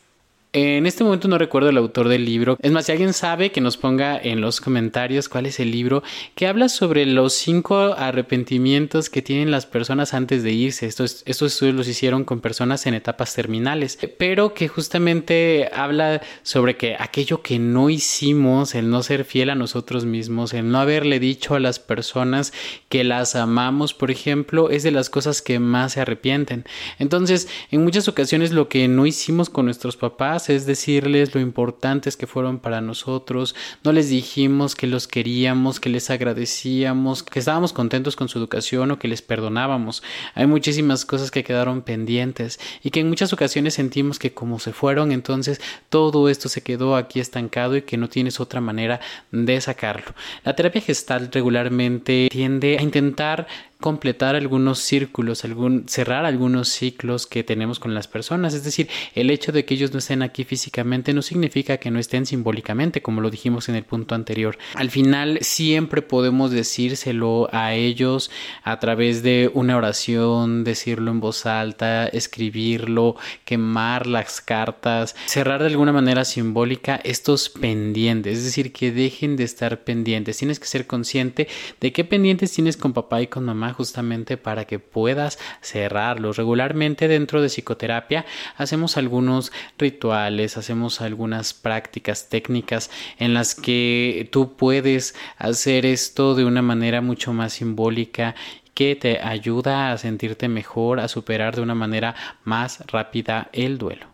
En 0.51 0.87
este 0.87 1.03
momento 1.03 1.27
no 1.27 1.37
recuerdo 1.37 1.69
el 1.69 1.77
autor 1.77 2.07
del 2.07 2.25
libro. 2.25 2.57
Es 2.59 2.71
más, 2.71 2.87
si 2.87 2.91
alguien 2.91 3.13
sabe, 3.13 3.51
que 3.51 3.61
nos 3.61 3.77
ponga 3.77 4.19
en 4.19 4.41
los 4.41 4.61
comentarios 4.61 5.29
cuál 5.29 5.45
es 5.45 5.59
el 5.59 5.69
libro 5.69 6.01
que 6.33 6.47
habla 6.47 6.69
sobre 6.69 7.05
los 7.05 7.33
cinco 7.33 7.93
arrepentimientos 7.95 9.11
que 9.11 9.21
tienen 9.21 9.51
las 9.51 9.67
personas 9.67 10.15
antes 10.15 10.41
de 10.41 10.51
irse. 10.51 10.87
Estos, 10.87 11.21
estos 11.27 11.53
estudios 11.53 11.75
los 11.75 11.87
hicieron 11.87 12.23
con 12.23 12.41
personas 12.41 12.87
en 12.87 12.95
etapas 12.95 13.35
terminales, 13.35 13.99
pero 14.17 14.55
que 14.55 14.67
justamente 14.67 15.69
habla 15.71 16.23
sobre 16.41 16.77
que 16.77 16.95
aquello 16.97 17.43
que 17.43 17.59
no 17.59 17.91
hicimos, 17.91 18.73
el 18.73 18.89
no 18.89 19.03
ser 19.03 19.25
fiel 19.25 19.51
a 19.51 19.55
nosotros 19.55 20.05
mismos, 20.05 20.55
el 20.55 20.71
no 20.71 20.79
haberle 20.79 21.19
dicho 21.19 21.53
a 21.53 21.59
las 21.59 21.77
personas 21.77 22.53
que 22.89 23.03
las 23.03 23.35
amamos, 23.35 23.93
por 23.93 24.09
ejemplo, 24.09 24.71
es 24.71 24.81
de 24.81 24.89
las 24.89 25.11
cosas 25.11 25.43
que 25.43 25.59
más 25.59 25.93
se 25.93 26.01
arrepienten. 26.01 26.65
Entonces, 26.97 27.47
en 27.69 27.83
muchas 27.83 28.07
ocasiones 28.07 28.51
lo 28.51 28.67
que 28.67 28.87
no 28.87 29.05
hicimos 29.05 29.51
con 29.51 29.65
nuestros 29.65 29.95
papás, 29.95 30.38
es 30.47 30.65
decirles 30.65 31.35
lo 31.35 31.41
importantes 31.41 32.15
que 32.15 32.27
fueron 32.27 32.59
para 32.59 32.79
nosotros, 32.79 33.55
no 33.83 33.91
les 33.91 34.09
dijimos 34.09 34.75
que 34.75 34.87
los 34.87 35.07
queríamos, 35.07 35.79
que 35.79 35.89
les 35.89 36.09
agradecíamos, 36.09 37.23
que 37.23 37.39
estábamos 37.39 37.73
contentos 37.73 38.15
con 38.15 38.29
su 38.29 38.37
educación 38.37 38.91
o 38.91 38.99
que 38.99 39.07
les 39.07 39.21
perdonábamos. 39.21 40.03
Hay 40.35 40.45
muchísimas 40.45 41.03
cosas 41.05 41.31
que 41.31 41.43
quedaron 41.43 41.81
pendientes 41.81 42.59
y 42.83 42.91
que 42.91 42.99
en 43.01 43.09
muchas 43.09 43.33
ocasiones 43.33 43.73
sentimos 43.73 44.19
que 44.19 44.33
como 44.33 44.59
se 44.59 44.71
fueron, 44.71 45.11
entonces 45.11 45.59
todo 45.89 46.29
esto 46.29 46.47
se 46.47 46.61
quedó 46.61 46.95
aquí 46.95 47.19
estancado 47.19 47.75
y 47.75 47.81
que 47.81 47.97
no 47.97 48.07
tienes 48.07 48.39
otra 48.39 48.61
manera 48.61 49.01
de 49.31 49.59
sacarlo. 49.59 50.13
La 50.45 50.55
terapia 50.55 50.81
gestal 50.81 51.29
regularmente 51.31 52.27
tiende 52.31 52.77
a 52.77 52.83
intentar 52.83 53.47
completar 53.79 54.35
algunos 54.35 54.79
círculos, 54.79 55.45
algún, 55.45 55.85
cerrar 55.87 56.25
algunos 56.25 56.67
ciclos 56.67 57.25
que 57.25 57.45
tenemos 57.45 57.79
con 57.79 57.93
las 57.93 58.09
personas. 58.09 58.53
Es 58.53 58.65
decir, 58.65 58.89
el 59.15 59.29
hecho 59.29 59.53
de 59.53 59.63
que 59.63 59.73
ellos 59.73 59.93
no 59.93 59.99
estén 59.99 60.21
aquí 60.21 60.43
físicamente 60.43 61.13
no 61.13 61.21
significa 61.21 61.77
que 61.77 61.89
no 61.89 61.97
estén 61.97 62.25
simbólicamente, 62.25 63.01
como 63.01 63.21
lo 63.21 63.29
dijimos 63.29 63.69
en 63.69 63.75
el 63.75 63.85
punto 63.85 64.15
anterior. 64.15 64.57
Al 64.75 64.89
final 64.89 65.39
siempre 65.41 66.01
podemos 66.01 66.51
decírselo 66.51 67.47
a 67.53 67.73
ellos 67.73 68.31
a 68.63 68.79
través 68.79 69.23
de 69.23 69.49
una 69.53 69.77
oración, 69.77 70.65
decirlo 70.65 71.11
en 71.11 71.21
voz 71.21 71.45
alta, 71.45 72.07
escribirlo, 72.07 73.15
quemar 73.45 74.07
las 74.07 74.41
cartas, 74.41 75.15
cerrar 75.25 75.61
de 75.61 75.67
alguna 75.67 75.93
manera 75.93 76.25
simbólica 76.25 76.99
estos 77.05 77.47
pendientes, 77.47 78.39
es 78.39 78.43
decir, 78.43 78.73
que 78.73 78.91
dejen 78.91 79.37
de 79.37 79.45
estar 79.45 79.85
pendientes. 79.85 80.37
Tienes 80.37 80.59
que 80.59 80.67
ser 80.67 80.85
consciente 80.85 81.47
de 81.79 81.93
qué 81.93 82.03
pendientes 82.03 82.51
tienes 82.51 82.75
con 82.75 82.91
papá 82.91 83.21
y 83.21 83.27
con 83.27 83.45
mamá 83.45 83.68
justamente 83.73 84.37
para 84.37 84.65
que 84.65 84.79
puedas 84.79 85.39
cerrarlos. 85.61 86.37
Regularmente 86.37 87.07
dentro 87.07 87.41
de 87.41 87.49
psicoterapia 87.49 88.25
hacemos 88.57 88.97
algunos 88.97 89.51
rituales, 89.77 90.57
hacemos 90.57 91.01
algunas 91.01 91.53
prácticas 91.53 92.29
técnicas 92.29 92.89
en 93.17 93.33
las 93.33 93.55
que 93.55 94.27
tú 94.31 94.53
puedes 94.53 95.15
hacer 95.37 95.85
esto 95.85 96.35
de 96.35 96.45
una 96.45 96.61
manera 96.61 97.01
mucho 97.01 97.33
más 97.33 97.53
simbólica 97.53 98.35
que 98.73 98.95
te 98.95 99.19
ayuda 99.19 99.91
a 99.91 99.97
sentirte 99.97 100.47
mejor, 100.47 100.99
a 100.99 101.09
superar 101.09 101.55
de 101.55 101.61
una 101.61 101.75
manera 101.75 102.15
más 102.45 102.79
rápida 102.87 103.49
el 103.51 103.77
duelo. 103.77 104.05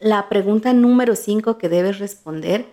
La 0.00 0.28
pregunta 0.28 0.72
número 0.72 1.14
5 1.14 1.58
que 1.58 1.68
debes 1.68 1.98
responder 1.98 2.66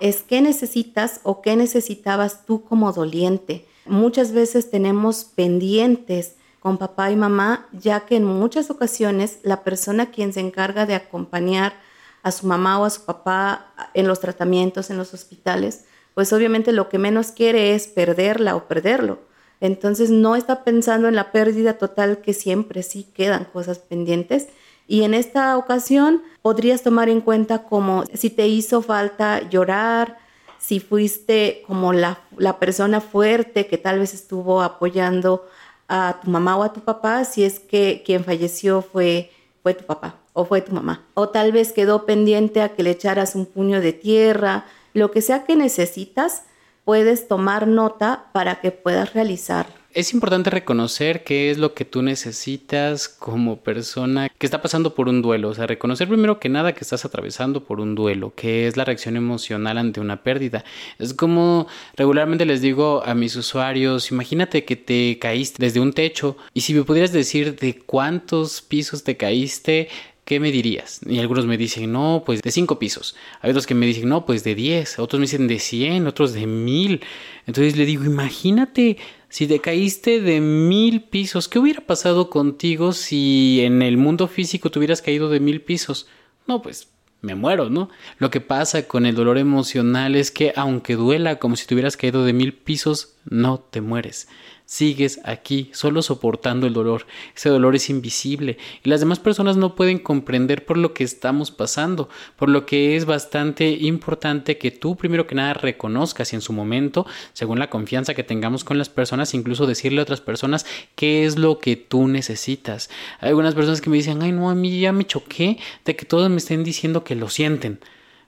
es 0.00 0.22
qué 0.22 0.40
necesitas 0.40 1.20
o 1.22 1.42
qué 1.42 1.56
necesitabas 1.56 2.44
tú 2.46 2.62
como 2.62 2.92
doliente. 2.92 3.64
Muchas 3.88 4.32
veces 4.32 4.70
tenemos 4.70 5.24
pendientes 5.24 6.36
con 6.60 6.78
papá 6.78 7.10
y 7.10 7.16
mamá, 7.16 7.68
ya 7.72 8.00
que 8.00 8.16
en 8.16 8.24
muchas 8.24 8.70
ocasiones 8.70 9.38
la 9.42 9.62
persona 9.64 10.10
quien 10.10 10.32
se 10.32 10.40
encarga 10.40 10.86
de 10.86 10.94
acompañar 10.94 11.74
a 12.22 12.32
su 12.32 12.46
mamá 12.46 12.78
o 12.78 12.84
a 12.84 12.90
su 12.90 13.04
papá 13.04 13.72
en 13.94 14.06
los 14.06 14.20
tratamientos, 14.20 14.90
en 14.90 14.98
los 14.98 15.14
hospitales, 15.14 15.84
pues 16.14 16.32
obviamente 16.32 16.72
lo 16.72 16.88
que 16.88 16.98
menos 16.98 17.30
quiere 17.32 17.74
es 17.74 17.86
perderla 17.86 18.56
o 18.56 18.66
perderlo. 18.66 19.20
Entonces 19.60 20.10
no 20.10 20.36
está 20.36 20.64
pensando 20.64 21.08
en 21.08 21.14
la 21.14 21.32
pérdida 21.32 21.78
total 21.78 22.18
que 22.18 22.34
siempre 22.34 22.82
sí 22.82 23.04
quedan 23.14 23.44
cosas 23.44 23.78
pendientes. 23.78 24.48
Y 24.86 25.02
en 25.02 25.14
esta 25.14 25.56
ocasión 25.56 26.22
podrías 26.42 26.82
tomar 26.82 27.08
en 27.08 27.20
cuenta 27.20 27.64
como 27.64 28.04
si 28.14 28.30
te 28.30 28.48
hizo 28.48 28.82
falta 28.82 29.48
llorar, 29.48 30.18
si 30.58 30.80
fuiste 30.80 31.62
como 31.66 31.92
la, 31.92 32.20
la 32.36 32.58
persona 32.58 33.00
fuerte 33.00 33.66
que 33.66 33.78
tal 33.78 33.98
vez 33.98 34.14
estuvo 34.14 34.62
apoyando 34.62 35.46
a 35.88 36.20
tu 36.22 36.30
mamá 36.30 36.56
o 36.56 36.62
a 36.62 36.72
tu 36.72 36.80
papá, 36.80 37.24
si 37.24 37.44
es 37.44 37.60
que 37.60 38.02
quien 38.04 38.24
falleció 38.24 38.82
fue, 38.82 39.30
fue 39.62 39.74
tu 39.74 39.84
papá 39.84 40.16
o 40.32 40.44
fue 40.44 40.60
tu 40.60 40.72
mamá. 40.72 41.04
O 41.14 41.30
tal 41.30 41.52
vez 41.52 41.72
quedó 41.72 42.06
pendiente 42.06 42.60
a 42.60 42.70
que 42.70 42.82
le 42.82 42.90
echaras 42.90 43.34
un 43.34 43.46
puño 43.46 43.80
de 43.80 43.92
tierra, 43.92 44.66
lo 44.92 45.10
que 45.10 45.22
sea 45.22 45.44
que 45.44 45.56
necesitas, 45.56 46.42
puedes 46.84 47.28
tomar 47.28 47.66
nota 47.66 48.26
para 48.32 48.60
que 48.60 48.70
puedas 48.70 49.14
realizarlo. 49.14 49.74
Es 49.98 50.14
importante 50.14 50.48
reconocer 50.48 51.24
qué 51.24 51.50
es 51.50 51.58
lo 51.58 51.74
que 51.74 51.84
tú 51.84 52.02
necesitas 52.02 53.08
como 53.08 53.56
persona 53.64 54.28
que 54.28 54.46
está 54.46 54.62
pasando 54.62 54.94
por 54.94 55.08
un 55.08 55.22
duelo. 55.22 55.48
O 55.48 55.54
sea, 55.54 55.66
reconocer 55.66 56.06
primero 56.06 56.38
que 56.38 56.48
nada 56.48 56.72
que 56.72 56.82
estás 56.84 57.04
atravesando 57.04 57.64
por 57.64 57.80
un 57.80 57.96
duelo, 57.96 58.32
que 58.36 58.68
es 58.68 58.76
la 58.76 58.84
reacción 58.84 59.16
emocional 59.16 59.76
ante 59.76 59.98
una 59.98 60.22
pérdida. 60.22 60.64
Es 61.00 61.14
como 61.14 61.66
regularmente 61.96 62.46
les 62.46 62.62
digo 62.62 63.02
a 63.04 63.16
mis 63.16 63.34
usuarios, 63.34 64.12
imagínate 64.12 64.64
que 64.64 64.76
te 64.76 65.18
caíste 65.20 65.60
desde 65.60 65.80
un 65.80 65.92
techo 65.92 66.36
y 66.54 66.60
si 66.60 66.74
me 66.74 66.84
pudieras 66.84 67.10
decir 67.10 67.56
de 67.56 67.80
cuántos 67.80 68.62
pisos 68.62 69.02
te 69.02 69.16
caíste, 69.16 69.88
¿qué 70.24 70.38
me 70.38 70.52
dirías? 70.52 71.00
Y 71.08 71.18
algunos 71.18 71.46
me 71.46 71.56
dicen, 71.56 71.90
no, 71.90 72.22
pues 72.24 72.40
de 72.40 72.52
cinco 72.52 72.78
pisos. 72.78 73.16
Hay 73.40 73.50
otros 73.50 73.66
que 73.66 73.74
me 73.74 73.86
dicen, 73.86 74.10
no, 74.10 74.26
pues 74.26 74.44
de 74.44 74.54
diez. 74.54 75.00
Otros 75.00 75.18
me 75.18 75.24
dicen 75.24 75.48
de 75.48 75.58
cien, 75.58 76.06
otros 76.06 76.34
de 76.34 76.46
mil. 76.46 77.00
Entonces 77.46 77.76
le 77.76 77.86
digo, 77.86 78.04
imagínate 78.04 78.98
si 79.28 79.46
te 79.46 79.60
caíste 79.60 80.20
de 80.20 80.40
mil 80.40 81.02
pisos, 81.02 81.48
¿qué 81.48 81.58
hubiera 81.58 81.80
pasado 81.80 82.30
contigo 82.30 82.92
si 82.92 83.60
en 83.62 83.82
el 83.82 83.96
mundo 83.96 84.26
físico 84.28 84.70
te 84.70 84.78
hubieras 84.78 85.02
caído 85.02 85.28
de 85.28 85.40
mil 85.40 85.60
pisos? 85.60 86.06
No, 86.46 86.62
pues 86.62 86.88
me 87.20 87.34
muero, 87.34 87.68
¿no? 87.68 87.90
Lo 88.18 88.30
que 88.30 88.40
pasa 88.40 88.86
con 88.86 89.04
el 89.04 89.14
dolor 89.14 89.38
emocional 89.38 90.14
es 90.14 90.30
que 90.30 90.52
aunque 90.56 90.94
duela 90.94 91.38
como 91.38 91.56
si 91.56 91.66
te 91.66 91.74
hubieras 91.74 91.96
caído 91.96 92.24
de 92.24 92.32
mil 92.32 92.54
pisos, 92.54 93.16
no 93.28 93.58
te 93.58 93.80
mueres 93.80 94.28
sigues 94.68 95.18
aquí, 95.24 95.70
solo 95.72 96.02
soportando 96.02 96.66
el 96.66 96.74
dolor. 96.74 97.06
Ese 97.34 97.48
dolor 97.48 97.74
es 97.74 97.88
invisible 97.88 98.58
y 98.84 98.90
las 98.90 99.00
demás 99.00 99.18
personas 99.18 99.56
no 99.56 99.74
pueden 99.74 99.98
comprender 99.98 100.66
por 100.66 100.76
lo 100.76 100.92
que 100.92 101.04
estamos 101.04 101.50
pasando, 101.50 102.10
por 102.36 102.50
lo 102.50 102.66
que 102.66 102.94
es 102.94 103.06
bastante 103.06 103.70
importante 103.70 104.58
que 104.58 104.70
tú 104.70 104.94
primero 104.94 105.26
que 105.26 105.34
nada 105.34 105.54
reconozcas 105.54 106.34
y 106.34 106.36
en 106.36 106.42
su 106.42 106.52
momento, 106.52 107.06
según 107.32 107.58
la 107.58 107.70
confianza 107.70 108.12
que 108.12 108.24
tengamos 108.24 108.62
con 108.62 108.76
las 108.76 108.90
personas, 108.90 109.32
incluso 109.32 109.66
decirle 109.66 110.00
a 110.00 110.02
otras 110.02 110.20
personas 110.20 110.66
qué 110.96 111.24
es 111.24 111.38
lo 111.38 111.60
que 111.60 111.76
tú 111.76 112.06
necesitas. 112.06 112.90
Hay 113.20 113.30
algunas 113.30 113.54
personas 113.54 113.80
que 113.80 113.88
me 113.88 113.96
dicen, 113.96 114.20
ay 114.20 114.32
no, 114.32 114.50
a 114.50 114.54
mí 114.54 114.80
ya 114.80 114.92
me 114.92 115.06
choqué 115.06 115.58
de 115.86 115.96
que 115.96 116.04
todos 116.04 116.28
me 116.28 116.36
estén 116.36 116.62
diciendo 116.62 117.04
que 117.04 117.14
lo 117.14 117.30
sienten. 117.30 117.80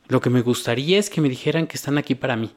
Lo 0.09 0.23
que 0.23 0.31
me 0.31 0.41
gustaría 0.41 0.99
es 0.99 1.11
que 1.11 1.21
me 1.21 1.29
dijeran 1.29 1.67
que 1.67 1.77
están 1.77 1.99
aquí 1.99 2.15
para 2.15 2.35
mí. 2.35 2.51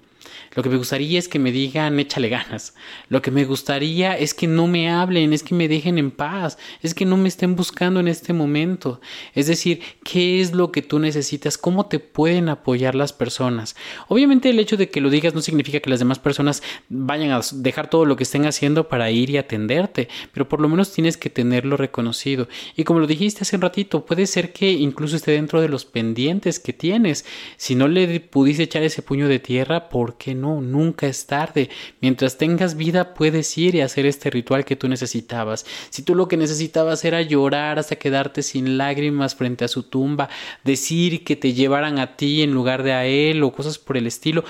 Lo 0.56 0.64
que 0.64 0.70
me 0.70 0.78
gustaría 0.78 1.20
es 1.20 1.28
que 1.28 1.40
me 1.40 1.52
digan 1.52 2.00
échale 2.00 2.30
ganas. 2.30 2.74
Lo 3.10 3.22
que 3.22 3.32
me 3.32 3.46
gustaría 3.46 4.18
es 4.18 4.34
que 4.34 4.48
no 4.48 4.68
me 4.68 4.90
hablen, 4.90 5.34
es 5.34 5.44
que 5.44 5.56
me 5.56 5.68
dejen 5.68 5.98
en 5.98 6.12
paz, 6.12 6.58
es 6.82 6.94
que 6.94 7.06
no 7.06 7.18
me 7.18 7.28
estén 7.28 7.56
buscando 7.56 8.00
en 8.00 8.08
este 8.08 8.34
momento. 8.34 9.02
Es 9.34 9.48
decir, 9.48 9.82
¿qué 10.04 10.42
es 10.42 10.54
lo 10.54 10.72
que 10.72 10.82
tú 10.82 11.00
necesitas? 11.00 11.58
¿Cómo 11.58 11.88
te 11.88 12.00
pueden 12.00 12.50
apoyar 12.50 12.96
las 12.96 13.14
personas? 13.14 13.76
Obviamente 14.08 14.50
el 14.50 14.60
hecho 14.60 14.78
de 14.78 14.90
que 14.90 15.02
lo 15.02 15.10
digas 15.10 15.34
no 15.34 15.42
significa 15.42 15.80
que 15.80 15.90
las 15.90 16.00
demás 16.00 16.20
personas 16.20 16.64
vayan 16.90 17.32
a 17.32 17.42
dejar 17.54 17.90
todo 17.90 18.06
lo 18.06 18.16
que 18.16 18.24
estén 18.24 18.46
haciendo 18.46 18.88
para 18.88 19.12
ir 19.12 19.30
y 19.30 19.38
atenderte, 19.38 20.10
pero 20.34 20.48
por 20.48 20.62
lo 20.62 20.70
menos 20.70 20.92
tienes 20.92 21.18
que 21.18 21.30
tenerlo 21.30 21.78
reconocido. 21.78 22.48
Y 22.76 22.84
como 22.84 23.00
lo 23.00 23.08
dijiste 23.08 23.42
hace 23.42 23.56
un 23.56 23.62
ratito, 23.62 24.06
puede 24.06 24.28
ser 24.28 24.54
que 24.54 24.72
incluso 24.72 25.16
esté 25.16 25.32
dentro 25.32 25.62
de 25.62 25.70
los 25.70 25.86
pendientes 25.86 26.60
que 26.60 26.74
tienes. 26.74 27.26
Si 27.58 27.76
no 27.76 27.88
le 27.88 28.20
pudiste 28.20 28.64
echar 28.64 28.84
ese 28.84 29.02
puño 29.02 29.28
de 29.28 29.40
tierra, 29.40 29.90
¿por 29.90 30.18
qué 30.18 30.33
no? 30.36 30.62
nunca 30.62 31.08
es 31.08 31.26
tarde. 31.26 31.70
Mientras 32.02 32.38
tengas 32.38 32.76
vida 32.76 33.14
puedes 33.14 33.58
ir 33.58 33.76
y 33.76 33.82
hacer 33.82 34.06
este 34.06 34.30
ritual 34.30 34.66
que 34.66 34.76
tú 34.76 34.88
necesitabas. 34.88 35.66
Si 35.90 36.04
tú 36.04 36.16
lo 36.16 36.28
que 36.28 36.38
necesitabas 36.38 37.04
era 37.06 37.22
llorar 37.22 37.80
hasta 37.80 37.96
quedarte 37.96 38.44
sin 38.44 38.78
lágrimas 38.78 39.36
frente 39.36 39.66
a 39.66 39.68
su 39.68 39.84
tumba, 39.84 40.30
decir 40.64 41.24
que 41.24 41.36
te 41.36 41.54
llevaran 41.54 42.00
a 42.00 42.16
ti 42.16 42.42
en 42.42 42.54
lugar 42.54 42.84
de 42.84 42.94
a 42.94 43.06
él 43.06 43.44
o 43.44 43.52
cosas 43.52 43.78
por 43.78 43.98
el 43.98 44.08
estilo, 44.08 44.44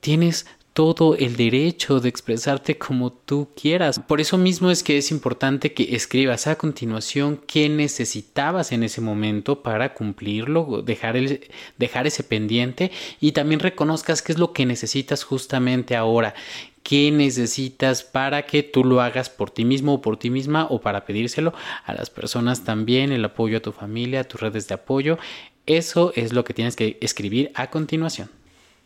tienes 0.00 0.46
todo 0.74 1.14
el 1.14 1.36
derecho 1.36 2.00
de 2.00 2.08
expresarte 2.08 2.76
como 2.76 3.12
tú 3.12 3.48
quieras. 3.54 4.00
Por 4.00 4.20
eso 4.20 4.36
mismo 4.36 4.72
es 4.72 4.82
que 4.82 4.98
es 4.98 5.12
importante 5.12 5.72
que 5.72 5.94
escribas 5.94 6.48
a 6.48 6.56
continuación 6.56 7.40
qué 7.46 7.68
necesitabas 7.68 8.72
en 8.72 8.82
ese 8.82 9.00
momento 9.00 9.62
para 9.62 9.94
cumplirlo, 9.94 10.82
dejar, 10.82 11.16
el, 11.16 11.48
dejar 11.78 12.08
ese 12.08 12.24
pendiente 12.24 12.90
y 13.20 13.32
también 13.32 13.60
reconozcas 13.60 14.20
qué 14.20 14.32
es 14.32 14.38
lo 14.38 14.52
que 14.52 14.66
necesitas 14.66 15.22
justamente 15.22 15.94
ahora, 15.94 16.34
qué 16.82 17.12
necesitas 17.12 18.02
para 18.02 18.44
que 18.44 18.64
tú 18.64 18.82
lo 18.82 19.00
hagas 19.00 19.30
por 19.30 19.50
ti 19.50 19.64
mismo 19.64 19.94
o 19.94 20.02
por 20.02 20.16
ti 20.16 20.28
misma 20.28 20.66
o 20.68 20.80
para 20.80 21.06
pedírselo 21.06 21.54
a 21.84 21.94
las 21.94 22.10
personas 22.10 22.64
también, 22.64 23.12
el 23.12 23.24
apoyo 23.24 23.58
a 23.58 23.62
tu 23.62 23.70
familia, 23.70 24.22
a 24.22 24.24
tus 24.24 24.40
redes 24.40 24.66
de 24.66 24.74
apoyo. 24.74 25.18
Eso 25.66 26.12
es 26.16 26.32
lo 26.32 26.42
que 26.42 26.52
tienes 26.52 26.74
que 26.74 26.98
escribir 27.00 27.52
a 27.54 27.70
continuación. 27.70 28.28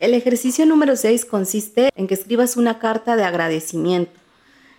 El 0.01 0.15
ejercicio 0.15 0.65
número 0.65 0.95
6 0.95 1.25
consiste 1.25 1.91
en 1.97 2.07
que 2.07 2.15
escribas 2.15 2.57
una 2.57 2.79
carta 2.79 3.17
de 3.17 3.25
agradecimiento, 3.25 4.13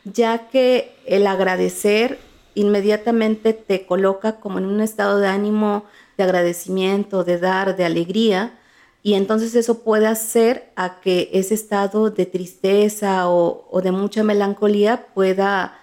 ya 0.05 0.47
que 0.47 0.95
el 1.05 1.27
agradecer 1.27 2.19
inmediatamente 2.55 3.51
te 3.51 3.85
coloca 3.85 4.39
como 4.39 4.59
en 4.59 4.65
un 4.65 4.79
estado 4.79 5.19
de 5.19 5.27
ánimo 5.27 5.83
de 6.17 6.23
agradecimiento, 6.23 7.25
de 7.25 7.37
dar, 7.37 7.75
de 7.75 7.83
alegría, 7.83 8.57
y 9.03 9.15
entonces 9.15 9.55
eso 9.55 9.83
puede 9.83 10.07
hacer 10.07 10.71
a 10.77 11.01
que 11.01 11.29
ese 11.33 11.53
estado 11.53 12.09
de 12.11 12.25
tristeza 12.25 13.27
o, 13.29 13.67
o 13.69 13.81
de 13.81 13.91
mucha 13.91 14.23
melancolía 14.23 15.07
pueda 15.13 15.79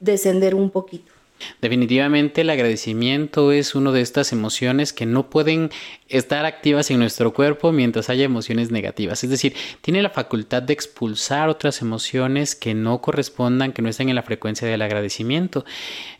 descender 0.00 0.56
un 0.56 0.70
poquito. 0.70 1.12
Definitivamente 1.60 2.42
el 2.42 2.50
agradecimiento 2.50 3.52
es 3.52 3.74
una 3.74 3.92
de 3.92 4.00
estas 4.00 4.32
emociones 4.32 4.92
que 4.92 5.06
no 5.06 5.30
pueden 5.30 5.70
estar 6.08 6.44
activas 6.44 6.90
en 6.90 6.98
nuestro 6.98 7.32
cuerpo 7.32 7.72
mientras 7.72 8.10
haya 8.10 8.24
emociones 8.24 8.70
negativas. 8.70 9.24
Es 9.24 9.30
decir, 9.30 9.54
tiene 9.80 10.02
la 10.02 10.10
facultad 10.10 10.62
de 10.62 10.72
expulsar 10.72 11.48
otras 11.48 11.80
emociones 11.80 12.54
que 12.54 12.74
no 12.74 13.00
correspondan, 13.00 13.72
que 13.72 13.82
no 13.82 13.88
estén 13.88 14.10
en 14.10 14.14
la 14.14 14.22
frecuencia 14.22 14.68
del 14.68 14.82
agradecimiento. 14.82 15.64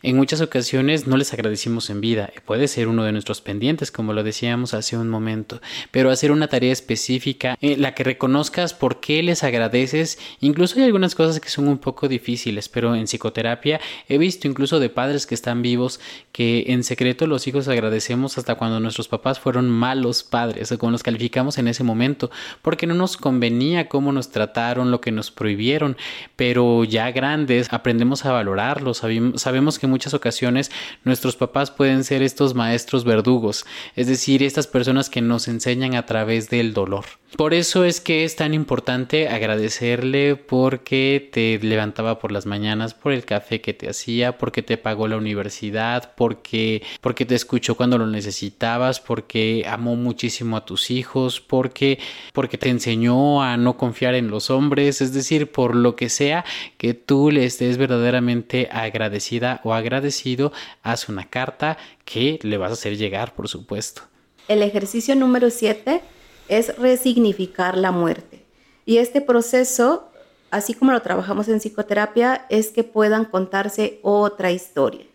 En 0.01 0.17
muchas 0.17 0.41
ocasiones 0.41 1.07
no 1.07 1.17
les 1.17 1.33
agradecimos 1.33 1.89
en 1.89 2.01
vida. 2.01 2.31
Puede 2.45 2.67
ser 2.67 2.87
uno 2.87 3.03
de 3.03 3.11
nuestros 3.11 3.41
pendientes, 3.41 3.91
como 3.91 4.13
lo 4.13 4.23
decíamos 4.23 4.73
hace 4.73 4.97
un 4.97 5.09
momento. 5.09 5.61
Pero 5.91 6.09
hacer 6.09 6.31
una 6.31 6.47
tarea 6.47 6.73
específica 6.73 7.57
en 7.61 7.81
la 7.81 7.93
que 7.93 8.03
reconozcas 8.03 8.73
por 8.73 8.99
qué 8.99 9.21
les 9.21 9.43
agradeces. 9.43 10.17
Incluso 10.39 10.79
hay 10.79 10.85
algunas 10.85 11.15
cosas 11.15 11.39
que 11.39 11.49
son 11.49 11.67
un 11.67 11.77
poco 11.77 12.07
difíciles, 12.07 12.69
pero 12.69 12.95
en 12.95 13.05
psicoterapia 13.05 13.79
he 14.09 14.17
visto 14.17 14.47
incluso 14.47 14.79
de 14.79 14.89
padres 14.89 15.25
que 15.25 15.35
están 15.35 15.61
vivos 15.61 15.99
que 16.31 16.65
en 16.67 16.83
secreto 16.83 17.27
los 17.27 17.47
hijos 17.47 17.67
agradecemos 17.67 18.37
hasta 18.37 18.55
cuando 18.55 18.79
nuestros 18.79 19.07
papás 19.07 19.39
fueron 19.39 19.74
malos 19.75 20.23
padres 20.23 20.71
o 20.71 20.77
como 20.77 20.91
los 20.91 21.03
calificamos 21.03 21.57
en 21.57 21.67
ese 21.67 21.83
momento, 21.83 22.31
porque 22.61 22.87
no 22.87 22.93
nos 22.93 23.17
convenía 23.17 23.89
cómo 23.89 24.11
nos 24.11 24.31
trataron, 24.31 24.91
lo 24.91 25.01
que 25.01 25.11
nos 25.11 25.31
prohibieron, 25.31 25.97
pero 26.35 26.83
ya 26.83 27.11
grandes 27.11 27.71
aprendemos 27.71 28.25
a 28.25 28.31
valorarlos, 28.31 29.03
sabemos 29.35 29.79
que 29.79 29.85
en 29.85 29.91
muchas 29.91 30.13
ocasiones 30.13 30.71
nuestros 31.03 31.35
papás 31.35 31.71
pueden 31.71 32.03
ser 32.03 32.21
estos 32.21 32.53
maestros 32.55 33.03
verdugos, 33.03 33.65
es 33.95 34.07
decir, 34.07 34.43
estas 34.43 34.67
personas 34.67 35.09
que 35.09 35.21
nos 35.21 35.47
enseñan 35.47 35.95
a 35.95 36.05
través 36.05 36.49
del 36.49 36.73
dolor. 36.73 37.05
Por 37.35 37.53
eso 37.53 37.83
es 37.83 37.99
que 37.99 38.23
es 38.23 38.37
tan 38.37 38.53
importante 38.53 39.27
agradecerle 39.27 40.37
porque 40.37 41.29
te 41.33 41.59
levantaba 41.61 42.17
por 42.17 42.31
las 42.31 42.45
mañanas, 42.45 42.93
por 42.93 43.11
el 43.11 43.25
café 43.25 43.59
que 43.59 43.73
te 43.73 43.89
hacía, 43.89 44.37
porque 44.37 44.61
te 44.61 44.77
pagó 44.77 45.09
la 45.09 45.17
universidad, 45.17 46.13
porque, 46.15 46.81
porque 47.01 47.25
te 47.25 47.35
escuchó 47.35 47.75
cuando 47.75 47.97
lo 47.97 48.07
necesitabas, 48.07 49.01
porque 49.01 49.64
amó 49.67 49.95
muchísimo 49.95 50.57
a 50.57 50.65
tus 50.65 50.91
hijos, 50.91 51.41
porque, 51.41 51.99
porque 52.33 52.57
te 52.57 52.69
enseñó 52.69 53.43
a 53.43 53.57
no 53.57 53.77
confiar 53.77 54.15
en 54.15 54.29
los 54.29 54.49
hombres, 54.49 55.01
es 55.01 55.13
decir, 55.13 55.51
por 55.51 55.75
lo 55.75 55.95
que 55.95 56.09
sea 56.09 56.45
que 56.77 56.93
tú 56.93 57.31
le 57.31 57.45
estés 57.45 57.77
verdaderamente 57.77 58.69
agradecida 58.71 59.61
o 59.63 59.73
agradecido, 59.73 60.51
haz 60.83 61.09
una 61.09 61.29
carta 61.29 61.77
que 62.03 62.39
le 62.43 62.57
vas 62.57 62.71
a 62.71 62.73
hacer 62.73 62.97
llegar, 62.97 63.33
por 63.33 63.47
supuesto. 63.47 64.03
El 64.47 64.61
ejercicio 64.61 65.15
número 65.15 65.49
7 65.49 66.01
es 66.47 66.77
resignificar 66.77 67.77
la 67.77 67.91
muerte. 67.91 68.45
Y 68.85 68.97
este 68.97 69.21
proceso, 69.21 70.09
así 70.51 70.73
como 70.75 70.91
lo 70.91 71.01
trabajamos 71.01 71.47
en 71.47 71.59
psicoterapia, 71.59 72.45
es 72.49 72.69
que 72.69 72.83
puedan 72.83 73.25
contarse 73.25 73.99
otra 74.03 74.51
historia. 74.51 75.05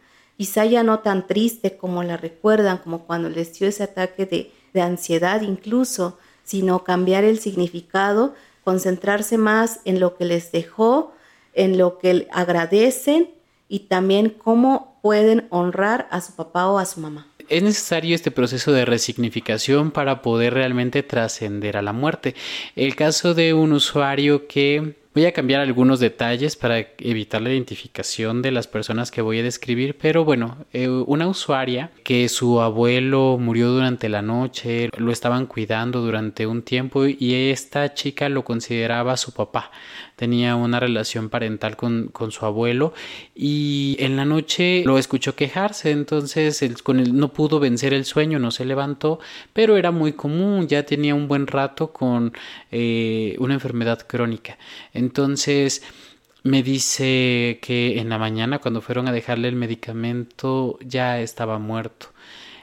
Quizá 0.41 0.65
ya 0.65 0.83
no 0.83 1.01
tan 1.01 1.27
triste 1.27 1.77
como 1.77 2.03
la 2.03 2.17
recuerdan, 2.17 2.79
como 2.79 3.01
cuando 3.01 3.29
les 3.29 3.53
dio 3.59 3.69
ese 3.69 3.83
ataque 3.83 4.25
de, 4.25 4.51
de 4.73 4.81
ansiedad 4.81 5.43
incluso, 5.43 6.19
sino 6.45 6.83
cambiar 6.83 7.25
el 7.25 7.39
significado, 7.39 8.35
concentrarse 8.65 9.37
más 9.37 9.81
en 9.85 10.01
lo 10.01 10.17
que 10.17 10.25
les 10.25 10.51
dejó, 10.51 11.13
en 11.53 11.77
lo 11.77 11.99
que 11.99 12.27
agradecen 12.33 13.29
y 13.69 13.81
también 13.81 14.31
cómo 14.31 14.99
pueden 15.03 15.47
honrar 15.51 16.09
a 16.11 16.23
su 16.23 16.33
papá 16.33 16.69
o 16.69 16.79
a 16.79 16.87
su 16.87 17.01
mamá 17.01 17.27
es 17.51 17.63
necesario 17.65 18.15
este 18.15 18.31
proceso 18.31 18.71
de 18.73 18.85
resignificación 18.85 19.91
para 19.91 20.23
poder 20.23 20.55
realmente 20.55 21.03
trascender 21.03 21.77
a 21.77 21.83
la 21.83 21.93
muerte. 21.93 22.37
El 22.77 22.95
caso 22.95 23.35
de 23.35 23.55
un 23.55 23.73
usuario 23.73 24.47
que 24.47 25.00
Voy 25.13 25.27
a 25.27 25.33
cambiar 25.33 25.61
algunos 25.61 25.99
detalles 25.99 26.55
para 26.55 26.79
evitar 26.99 27.43
la 27.43 27.51
identificación 27.51 28.43
de 28.43 28.53
las 28.53 28.69
personas 28.69 29.11
que 29.11 29.23
voy 29.23 29.41
a 29.41 29.43
describir, 29.43 29.99
pero 30.01 30.25
bueno, 30.25 30.59
eh, 30.73 30.89
una 30.89 31.27
usuaria 31.27 31.91
que 32.05 32.29
su 32.29 32.61
abuelo 32.61 33.37
murió 33.37 33.71
durante 33.71 34.09
la 34.09 34.23
noche, 34.23 34.89
lo 34.97 35.11
estaban 35.11 35.47
cuidando 35.47 36.01
durante 36.01 36.47
un 36.47 36.63
tiempo 36.63 37.07
y 37.07 37.51
esta 37.51 37.93
chica 37.93 38.29
lo 38.29 38.45
consideraba 38.45 39.17
su 39.17 39.33
papá 39.33 39.73
tenía 40.21 40.55
una 40.55 40.79
relación 40.79 41.31
parental 41.31 41.79
con, 41.79 42.09
con, 42.09 42.31
su 42.31 42.45
abuelo 42.45 42.93
y 43.35 43.97
en 44.01 44.19
la 44.19 44.27
noche 44.27 44.83
lo 44.85 44.99
escuchó 44.99 45.35
quejarse, 45.35 45.93
entonces 45.93 46.61
él, 46.61 46.83
con 46.83 47.01
él 47.01 47.17
no 47.17 47.33
pudo 47.33 47.59
vencer 47.59 47.95
el 47.95 48.05
sueño, 48.05 48.39
no 48.39 48.51
se 48.51 48.67
levantó, 48.67 49.19
pero 49.55 49.79
era 49.79 49.93
muy 49.93 50.13
común, 50.13 50.69
ya 50.69 50.83
tenía 50.83 51.15
un 51.15 51.27
buen 51.27 51.47
rato 51.47 51.95
con 51.95 52.35
eh, 52.71 53.35
una 53.39 53.55
enfermedad 53.55 54.07
crónica. 54.07 54.59
Entonces, 54.93 55.83
me 56.43 56.63
dice 56.63 57.59
que 57.63 57.99
en 57.99 58.11
la 58.11 58.19
mañana 58.19 58.59
cuando 58.59 58.83
fueron 58.83 59.09
a 59.09 59.13
dejarle 59.13 59.49
el 59.49 59.57
medicamento 59.57 60.79
ya 60.83 61.19
estaba 61.23 61.59
muerto. 61.59 62.09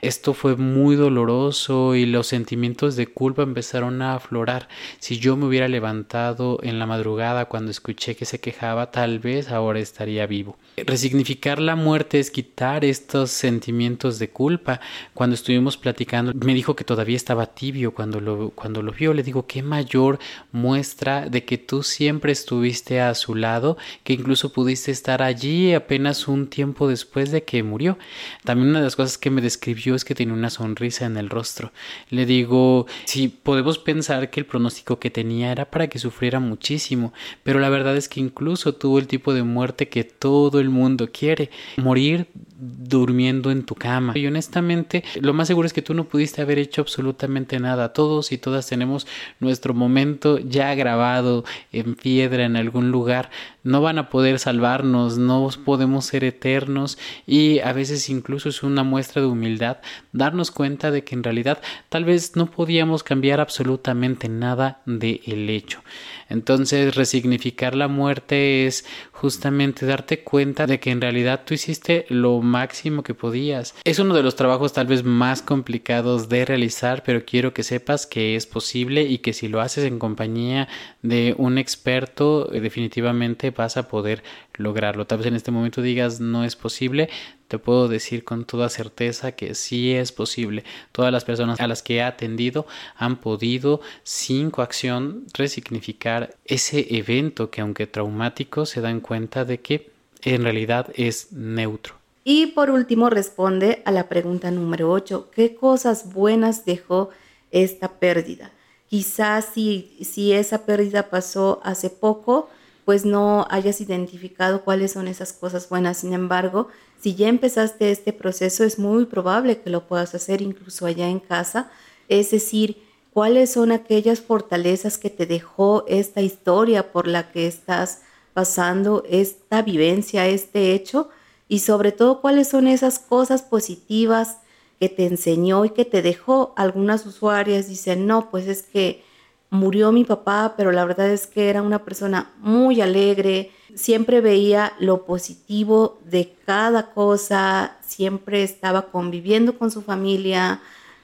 Esto 0.00 0.34
fue 0.34 0.56
muy 0.56 0.96
doloroso 0.96 1.94
y 1.94 2.06
los 2.06 2.26
sentimientos 2.26 2.96
de 2.96 3.06
culpa 3.06 3.42
empezaron 3.42 4.02
a 4.02 4.14
aflorar. 4.14 4.68
Si 4.98 5.18
yo 5.18 5.36
me 5.36 5.46
hubiera 5.46 5.68
levantado 5.68 6.58
en 6.62 6.78
la 6.78 6.86
madrugada 6.86 7.46
cuando 7.46 7.70
escuché 7.70 8.16
que 8.16 8.24
se 8.24 8.40
quejaba, 8.40 8.90
tal 8.90 9.18
vez 9.18 9.50
ahora 9.50 9.80
estaría 9.80 10.26
vivo. 10.26 10.56
Resignificar 10.76 11.60
la 11.60 11.76
muerte 11.76 12.20
es 12.20 12.30
quitar 12.30 12.84
estos 12.84 13.30
sentimientos 13.30 14.18
de 14.18 14.30
culpa. 14.30 14.80
Cuando 15.14 15.34
estuvimos 15.34 15.76
platicando, 15.76 16.32
me 16.34 16.54
dijo 16.54 16.76
que 16.76 16.84
todavía 16.84 17.16
estaba 17.16 17.46
tibio 17.46 17.92
cuando 17.92 18.20
lo, 18.20 18.50
cuando 18.50 18.82
lo 18.82 18.92
vio. 18.92 19.12
Le 19.12 19.22
digo, 19.22 19.46
qué 19.46 19.62
mayor 19.62 20.18
muestra 20.52 21.28
de 21.28 21.44
que 21.44 21.58
tú 21.58 21.82
siempre 21.82 22.32
estuviste 22.32 23.00
a 23.00 23.14
su 23.14 23.34
lado, 23.34 23.76
que 24.04 24.12
incluso 24.12 24.52
pudiste 24.52 24.90
estar 24.90 25.22
allí 25.22 25.74
apenas 25.74 26.28
un 26.28 26.48
tiempo 26.48 26.88
después 26.88 27.30
de 27.30 27.42
que 27.44 27.62
murió. 27.62 27.98
También 28.44 28.70
una 28.70 28.78
de 28.78 28.84
las 28.84 28.96
cosas 28.96 29.18
que 29.18 29.30
me 29.30 29.40
describió 29.40 29.87
es 29.94 30.04
que 30.04 30.14
tenía 30.14 30.34
una 30.34 30.50
sonrisa 30.50 31.06
en 31.06 31.16
el 31.16 31.30
rostro. 31.30 31.72
Le 32.10 32.26
digo, 32.26 32.86
si 33.04 33.28
podemos 33.28 33.78
pensar 33.78 34.30
que 34.30 34.40
el 34.40 34.46
pronóstico 34.46 34.98
que 34.98 35.10
tenía 35.10 35.52
era 35.52 35.70
para 35.70 35.88
que 35.88 35.98
sufriera 35.98 36.40
muchísimo, 36.40 37.12
pero 37.42 37.60
la 37.60 37.68
verdad 37.68 37.96
es 37.96 38.08
que 38.08 38.20
incluso 38.20 38.74
tuvo 38.74 38.98
el 38.98 39.06
tipo 39.06 39.34
de 39.34 39.42
muerte 39.42 39.88
que 39.88 40.04
todo 40.04 40.60
el 40.60 40.70
mundo 40.70 41.10
quiere, 41.12 41.50
morir 41.76 42.28
durmiendo 42.58 43.50
en 43.50 43.64
tu 43.64 43.74
cama. 43.74 44.12
Y 44.16 44.26
honestamente, 44.26 45.04
lo 45.20 45.32
más 45.32 45.48
seguro 45.48 45.66
es 45.66 45.72
que 45.72 45.82
tú 45.82 45.94
no 45.94 46.04
pudiste 46.04 46.42
haber 46.42 46.58
hecho 46.58 46.80
absolutamente 46.80 47.60
nada. 47.60 47.92
Todos 47.92 48.32
y 48.32 48.38
todas 48.38 48.66
tenemos 48.66 49.06
nuestro 49.38 49.74
momento 49.74 50.38
ya 50.38 50.74
grabado 50.74 51.44
en 51.72 51.94
piedra 51.94 52.44
en 52.44 52.56
algún 52.56 52.90
lugar. 52.90 53.30
No 53.62 53.80
van 53.82 53.98
a 53.98 54.08
poder 54.08 54.38
salvarnos, 54.38 55.18
no 55.18 55.48
podemos 55.64 56.06
ser 56.06 56.24
eternos 56.24 56.98
y 57.26 57.58
a 57.60 57.72
veces 57.72 58.08
incluso 58.08 58.48
es 58.48 58.62
una 58.62 58.82
muestra 58.82 59.20
de 59.20 59.28
humildad 59.28 59.78
darnos 60.12 60.50
cuenta 60.50 60.90
de 60.90 61.04
que 61.04 61.14
en 61.14 61.24
realidad 61.24 61.60
tal 61.88 62.04
vez 62.04 62.36
no 62.36 62.50
podíamos 62.50 63.02
cambiar 63.02 63.40
absolutamente 63.40 64.28
nada 64.28 64.80
del 64.86 65.20
el 65.26 65.50
hecho. 65.50 65.82
Entonces, 66.28 66.94
resignificar 66.94 67.74
la 67.74 67.88
muerte 67.88 68.66
es 68.66 68.84
justamente 69.20 69.84
darte 69.84 70.20
cuenta 70.20 70.66
de 70.66 70.78
que 70.78 70.92
en 70.92 71.00
realidad 71.00 71.42
tú 71.44 71.54
hiciste 71.54 72.06
lo 72.08 72.40
máximo 72.40 73.02
que 73.02 73.14
podías. 73.14 73.74
Es 73.82 73.98
uno 73.98 74.14
de 74.14 74.22
los 74.22 74.36
trabajos 74.36 74.72
tal 74.72 74.86
vez 74.86 75.02
más 75.02 75.42
complicados 75.42 76.28
de 76.28 76.44
realizar, 76.44 77.02
pero 77.02 77.24
quiero 77.24 77.52
que 77.52 77.64
sepas 77.64 78.06
que 78.06 78.36
es 78.36 78.46
posible 78.46 79.02
y 79.02 79.18
que 79.18 79.32
si 79.32 79.48
lo 79.48 79.60
haces 79.60 79.84
en 79.84 79.98
compañía 79.98 80.68
de 81.02 81.34
un 81.36 81.58
experto, 81.58 82.52
eh, 82.52 82.60
definitivamente 82.60 83.50
vas 83.50 83.76
a 83.76 83.88
poder 83.88 84.22
lograrlo. 84.54 85.06
Tal 85.06 85.18
vez 85.18 85.26
en 85.26 85.34
este 85.34 85.50
momento 85.50 85.82
digas 85.82 86.20
no 86.20 86.44
es 86.44 86.54
posible, 86.54 87.08
te 87.48 87.58
puedo 87.58 87.88
decir 87.88 88.24
con 88.24 88.44
toda 88.44 88.68
certeza 88.68 89.32
que 89.32 89.54
sí 89.54 89.92
es 89.92 90.12
posible. 90.12 90.64
Todas 90.92 91.10
las 91.10 91.24
personas 91.24 91.58
a 91.60 91.66
las 91.66 91.82
que 91.82 91.96
he 91.96 92.02
atendido 92.02 92.66
han 92.96 93.16
podido 93.16 93.80
sin 94.04 94.50
coacción 94.50 95.24
resignificar 95.32 96.34
ese 96.44 96.86
evento 96.96 97.50
que 97.50 97.62
aunque 97.62 97.86
traumático 97.86 98.66
se 98.66 98.82
dan 98.82 99.00
cuenta 99.00 99.44
de 99.44 99.60
que 99.60 99.90
en 100.22 100.42
realidad 100.42 100.88
es 100.94 101.32
neutro. 101.32 101.94
Y 102.22 102.48
por 102.48 102.68
último 102.68 103.08
responde 103.08 103.82
a 103.86 103.90
la 103.90 104.08
pregunta 104.08 104.50
número 104.50 104.90
8, 104.90 105.30
¿qué 105.34 105.54
cosas 105.54 106.12
buenas 106.12 106.66
dejó 106.66 107.08
esta 107.50 107.88
pérdida? 107.98 108.50
Quizás 108.90 109.46
si, 109.54 109.96
si 110.02 110.32
esa 110.32 110.66
pérdida 110.66 111.08
pasó 111.08 111.60
hace 111.62 111.88
poco, 111.88 112.50
pues 112.84 113.04
no 113.04 113.46
hayas 113.50 113.80
identificado 113.80 114.62
cuáles 114.62 114.92
son 114.92 115.08
esas 115.08 115.32
cosas 115.32 115.68
buenas. 115.68 115.98
Sin 115.98 116.12
embargo, 116.12 116.68
si 116.98 117.14
ya 117.14 117.28
empezaste 117.28 117.90
este 117.90 118.12
proceso, 118.12 118.64
es 118.64 118.78
muy 118.78 119.06
probable 119.06 119.60
que 119.60 119.70
lo 119.70 119.86
puedas 119.86 120.14
hacer 120.14 120.42
incluso 120.42 120.86
allá 120.86 121.08
en 121.08 121.20
casa. 121.20 121.70
Es 122.08 122.30
decir, 122.30 122.82
cuáles 123.12 123.52
son 123.52 123.72
aquellas 123.72 124.20
fortalezas 124.20 124.98
que 124.98 125.10
te 125.10 125.26
dejó 125.26 125.84
esta 125.88 126.22
historia 126.22 126.92
por 126.92 127.06
la 127.06 127.30
que 127.30 127.46
estás 127.46 128.00
pasando, 128.34 129.04
esta 129.08 129.62
vivencia, 129.62 130.26
este 130.26 130.72
hecho, 130.72 131.08
y 131.48 131.60
sobre 131.60 131.92
todo 131.92 132.20
cuáles 132.20 132.48
son 132.48 132.68
esas 132.68 132.98
cosas 132.98 133.42
positivas 133.42 134.38
que 134.78 134.88
te 134.88 135.06
enseñó 135.06 135.64
y 135.64 135.70
que 135.70 135.84
te 135.84 136.02
dejó. 136.02 136.52
Algunas 136.56 137.06
usuarias 137.06 137.68
dicen, 137.68 138.06
no, 138.06 138.30
pues 138.30 138.46
es 138.46 138.62
que 138.62 139.02
murió 139.50 139.92
mi 139.92 140.04
papá, 140.04 140.54
pero 140.56 140.72
la 140.72 140.84
verdad 140.84 141.10
es 141.10 141.26
que 141.26 141.48
era 141.48 141.62
una 141.62 141.84
persona 141.84 142.30
muy 142.38 142.80
alegre, 142.80 143.50
siempre 143.74 144.20
veía 144.20 144.72
lo 144.78 145.04
positivo 145.04 145.98
de 146.04 146.34
cada 146.44 146.90
cosa, 146.90 147.76
siempre 147.80 148.42
estaba 148.42 148.90
conviviendo 148.90 149.58
con 149.58 149.70
su 149.70 149.82
familia, 149.82 150.60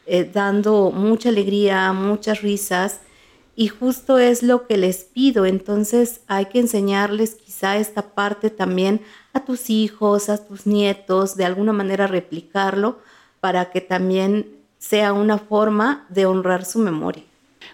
eh, 0.06 0.28
dando 0.30 0.90
mucha 0.90 1.30
alegría, 1.30 1.92
muchas 1.92 2.42
risas. 2.42 3.00
Y 3.56 3.68
justo 3.68 4.18
es 4.18 4.42
lo 4.42 4.66
que 4.66 4.76
les 4.76 5.04
pido. 5.04 5.46
Entonces 5.46 6.20
hay 6.26 6.46
que 6.46 6.58
enseñarles 6.58 7.36
quizá 7.36 7.76
esta 7.76 8.02
parte 8.14 8.50
también 8.50 9.00
a 9.32 9.44
tus 9.44 9.70
hijos, 9.70 10.28
a 10.28 10.44
tus 10.44 10.66
nietos, 10.66 11.36
de 11.36 11.44
alguna 11.44 11.72
manera 11.72 12.06
replicarlo 12.06 12.98
para 13.40 13.70
que 13.70 13.80
también 13.80 14.56
sea 14.78 15.12
una 15.12 15.38
forma 15.38 16.06
de 16.08 16.26
honrar 16.26 16.64
su 16.64 16.78
memoria. 16.78 17.24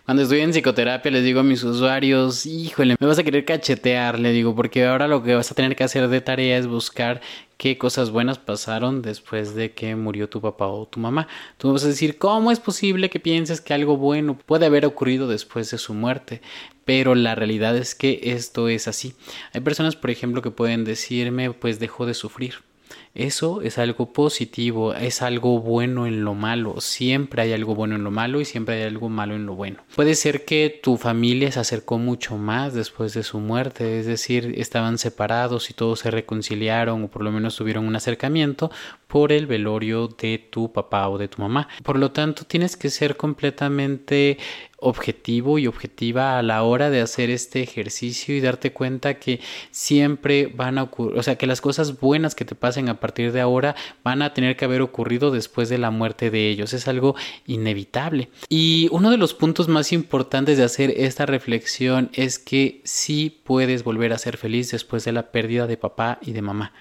Cuando 0.04 0.22
estoy 0.22 0.40
en 0.40 0.50
psicoterapia 0.50 1.10
les 1.10 1.24
digo 1.24 1.40
a 1.40 1.44
mis 1.44 1.62
usuarios, 1.62 2.46
híjole, 2.46 2.96
me 2.98 3.06
vas 3.06 3.18
a 3.18 3.24
querer 3.24 3.44
cachetear, 3.44 4.18
le 4.18 4.32
digo, 4.32 4.54
porque 4.54 4.86
ahora 4.86 5.08
lo 5.08 5.22
que 5.22 5.34
vas 5.34 5.50
a 5.50 5.54
tener 5.54 5.76
que 5.76 5.84
hacer 5.84 6.08
de 6.08 6.20
tarea 6.20 6.58
es 6.58 6.66
buscar 6.66 7.20
qué 7.56 7.76
cosas 7.76 8.10
buenas 8.10 8.38
pasaron 8.38 9.02
después 9.02 9.54
de 9.54 9.72
que 9.72 9.94
murió 9.94 10.28
tu 10.28 10.40
papá 10.40 10.66
o 10.66 10.86
tu 10.86 10.98
mamá. 11.00 11.28
Tú 11.58 11.72
vas 11.72 11.84
a 11.84 11.88
decir, 11.88 12.18
¿cómo 12.18 12.50
es 12.50 12.60
posible 12.60 13.10
que 13.10 13.20
pienses 13.20 13.60
que 13.60 13.74
algo 13.74 13.96
bueno 13.96 14.36
puede 14.36 14.66
haber 14.66 14.86
ocurrido 14.86 15.28
después 15.28 15.70
de 15.70 15.78
su 15.78 15.94
muerte? 15.94 16.40
Pero 16.84 17.14
la 17.14 17.34
realidad 17.34 17.76
es 17.76 17.94
que 17.94 18.20
esto 18.22 18.68
es 18.68 18.88
así. 18.88 19.14
Hay 19.52 19.60
personas, 19.60 19.94
por 19.94 20.10
ejemplo, 20.10 20.42
que 20.42 20.50
pueden 20.50 20.84
decirme, 20.84 21.52
pues 21.52 21.78
dejó 21.78 22.06
de 22.06 22.14
sufrir 22.14 22.69
eso 23.14 23.60
es 23.62 23.78
algo 23.78 24.12
positivo, 24.12 24.94
es 24.94 25.22
algo 25.22 25.60
bueno 25.60 26.06
en 26.06 26.24
lo 26.24 26.34
malo. 26.34 26.80
Siempre 26.80 27.42
hay 27.42 27.52
algo 27.52 27.74
bueno 27.74 27.96
en 27.96 28.04
lo 28.04 28.10
malo 28.10 28.40
y 28.40 28.44
siempre 28.44 28.76
hay 28.76 28.82
algo 28.82 29.08
malo 29.08 29.34
en 29.34 29.46
lo 29.46 29.54
bueno. 29.54 29.82
Puede 29.96 30.14
ser 30.14 30.44
que 30.44 30.80
tu 30.82 30.96
familia 30.96 31.50
se 31.50 31.60
acercó 31.60 31.98
mucho 31.98 32.36
más 32.36 32.72
después 32.72 33.12
de 33.14 33.22
su 33.22 33.40
muerte, 33.40 33.98
es 33.98 34.06
decir, 34.06 34.54
estaban 34.56 34.98
separados 34.98 35.70
y 35.70 35.74
todos 35.74 36.00
se 36.00 36.10
reconciliaron 36.10 37.04
o 37.04 37.08
por 37.08 37.22
lo 37.22 37.32
menos 37.32 37.56
tuvieron 37.56 37.86
un 37.86 37.96
acercamiento 37.96 38.70
por 39.06 39.32
el 39.32 39.46
velorio 39.46 40.06
de 40.06 40.38
tu 40.38 40.72
papá 40.72 41.08
o 41.08 41.18
de 41.18 41.28
tu 41.28 41.42
mamá. 41.42 41.68
Por 41.82 41.98
lo 41.98 42.12
tanto, 42.12 42.44
tienes 42.44 42.76
que 42.76 42.90
ser 42.90 43.16
completamente 43.16 44.38
objetivo 44.80 45.58
y 45.58 45.66
objetiva 45.66 46.38
a 46.38 46.42
la 46.42 46.62
hora 46.62 46.90
de 46.90 47.00
hacer 47.00 47.30
este 47.30 47.62
ejercicio 47.62 48.34
y 48.34 48.40
darte 48.40 48.72
cuenta 48.72 49.14
que 49.14 49.40
siempre 49.70 50.46
van 50.46 50.78
a 50.78 50.84
ocurrir, 50.84 51.18
o 51.18 51.22
sea, 51.22 51.36
que 51.36 51.46
las 51.46 51.60
cosas 51.60 52.00
buenas 52.00 52.34
que 52.34 52.44
te 52.44 52.54
pasen 52.54 52.88
a 52.88 53.00
partir 53.00 53.32
de 53.32 53.40
ahora 53.40 53.76
van 54.02 54.22
a 54.22 54.34
tener 54.34 54.56
que 54.56 54.64
haber 54.64 54.82
ocurrido 54.82 55.30
después 55.30 55.68
de 55.68 55.78
la 55.78 55.90
muerte 55.90 56.30
de 56.30 56.48
ellos. 56.48 56.72
Es 56.72 56.88
algo 56.88 57.14
inevitable. 57.46 58.30
Y 58.48 58.88
uno 58.90 59.10
de 59.10 59.16
los 59.18 59.34
puntos 59.34 59.68
más 59.68 59.92
importantes 59.92 60.58
de 60.58 60.64
hacer 60.64 60.92
esta 60.96 61.26
reflexión 61.26 62.10
es 62.14 62.38
que 62.38 62.80
sí 62.84 63.40
puedes 63.44 63.84
volver 63.84 64.12
a 64.12 64.18
ser 64.18 64.36
feliz 64.36 64.70
después 64.70 65.04
de 65.04 65.12
la 65.12 65.30
pérdida 65.30 65.66
de 65.66 65.76
papá 65.76 66.18
y 66.22 66.32
de 66.32 66.42
mamá. 66.42 66.72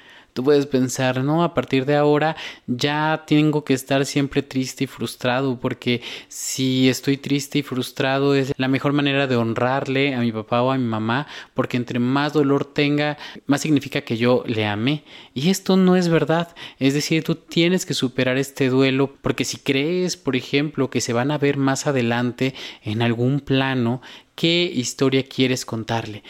Puedes 0.44 0.66
pensar, 0.66 1.24
no, 1.24 1.44
a 1.44 1.54
partir 1.54 1.86
de 1.86 1.96
ahora 1.96 2.36
ya 2.68 3.24
tengo 3.28 3.64
que 3.64 3.74
estar 3.74 4.06
siempre 4.06 4.42
triste 4.42 4.86
y 4.86 4.88
frustrado, 4.88 5.60
porque 5.60 6.02
si 6.28 6.90
estoy 6.90 7.18
triste 7.18 7.60
y 7.60 7.64
frustrado 7.64 8.36
es 8.36 8.54
la 8.58 8.68
mejor 8.68 8.94
manera 8.94 9.28
de 9.28 9.36
honrarle 9.36 10.16
a 10.16 10.20
mi 10.20 10.32
papá 10.32 10.62
o 10.62 10.72
a 10.72 10.78
mi 10.78 10.86
mamá, 10.86 11.28
porque 11.54 11.78
entre 11.78 12.00
más 12.00 12.34
dolor 12.34 12.66
tenga, 12.66 13.18
más 13.46 13.62
significa 13.62 14.02
que 14.02 14.18
yo 14.18 14.44
le 14.46 14.66
amé. 14.66 15.04
Y 15.34 15.50
esto 15.50 15.78
no 15.78 15.96
es 15.96 16.10
verdad. 16.10 16.56
Es 16.80 16.94
decir, 16.94 17.24
tú 17.24 17.36
tienes 17.36 17.86
que 17.86 17.94
superar 17.94 18.38
este 18.38 18.70
duelo, 18.70 19.14
porque 19.22 19.46
si 19.46 19.58
crees, 19.58 20.18
por 20.18 20.36
ejemplo, 20.36 20.90
que 20.90 21.02
se 21.02 21.14
van 21.14 21.32
a 21.32 21.38
ver 21.38 21.58
más 21.58 21.88
adelante 21.88 22.54
en 22.84 23.02
algún 23.02 23.40
plano, 23.40 24.02
¿qué 24.36 24.72
historia 24.74 25.24
quieres 25.24 25.66
contarle? 25.66 26.24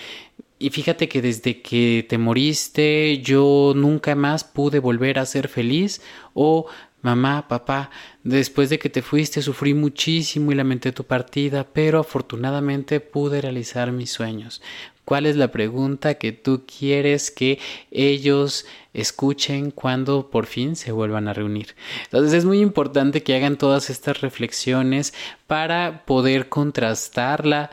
Y 0.61 0.71
fíjate 0.71 1.07
que 1.07 1.21
desde 1.21 1.61
que 1.61 2.05
te 2.07 2.17
moriste 2.17 3.19
yo 3.19 3.71
nunca 3.75 4.13
más 4.15 4.43
pude 4.43 4.79
volver 4.79 5.17
a 5.17 5.25
ser 5.25 5.47
feliz 5.47 6.01
o 6.33 6.67
mamá, 7.01 7.47
papá, 7.47 7.89
después 8.23 8.69
de 8.69 8.77
que 8.77 8.89
te 8.89 9.01
fuiste 9.01 9.41
sufrí 9.41 9.73
muchísimo 9.73 10.51
y 10.51 10.55
lamenté 10.55 10.91
tu 10.91 11.05
partida, 11.05 11.65
pero 11.71 11.99
afortunadamente 11.99 12.99
pude 12.99 13.39
realizar 13.39 13.93
mis 13.93 14.11
sueños. 14.11 14.61
¿Cuál 15.05 15.25
es 15.25 15.37
la 15.37 15.47
pregunta 15.47 16.15
que 16.15 16.33
tú 16.33 16.65
quieres 16.67 17.31
que 17.31 17.57
ellos 17.89 18.67
escuchen 18.93 19.71
cuando 19.71 20.29
por 20.29 20.45
fin 20.45 20.75
se 20.75 20.91
vuelvan 20.91 21.27
a 21.27 21.33
reunir? 21.33 21.75
Entonces 22.03 22.33
es 22.33 22.45
muy 22.45 22.59
importante 22.59 23.23
que 23.23 23.35
hagan 23.35 23.57
todas 23.57 23.89
estas 23.89 24.21
reflexiones 24.21 25.13
para 25.47 26.05
poder 26.05 26.47
contrastarla 26.49 27.71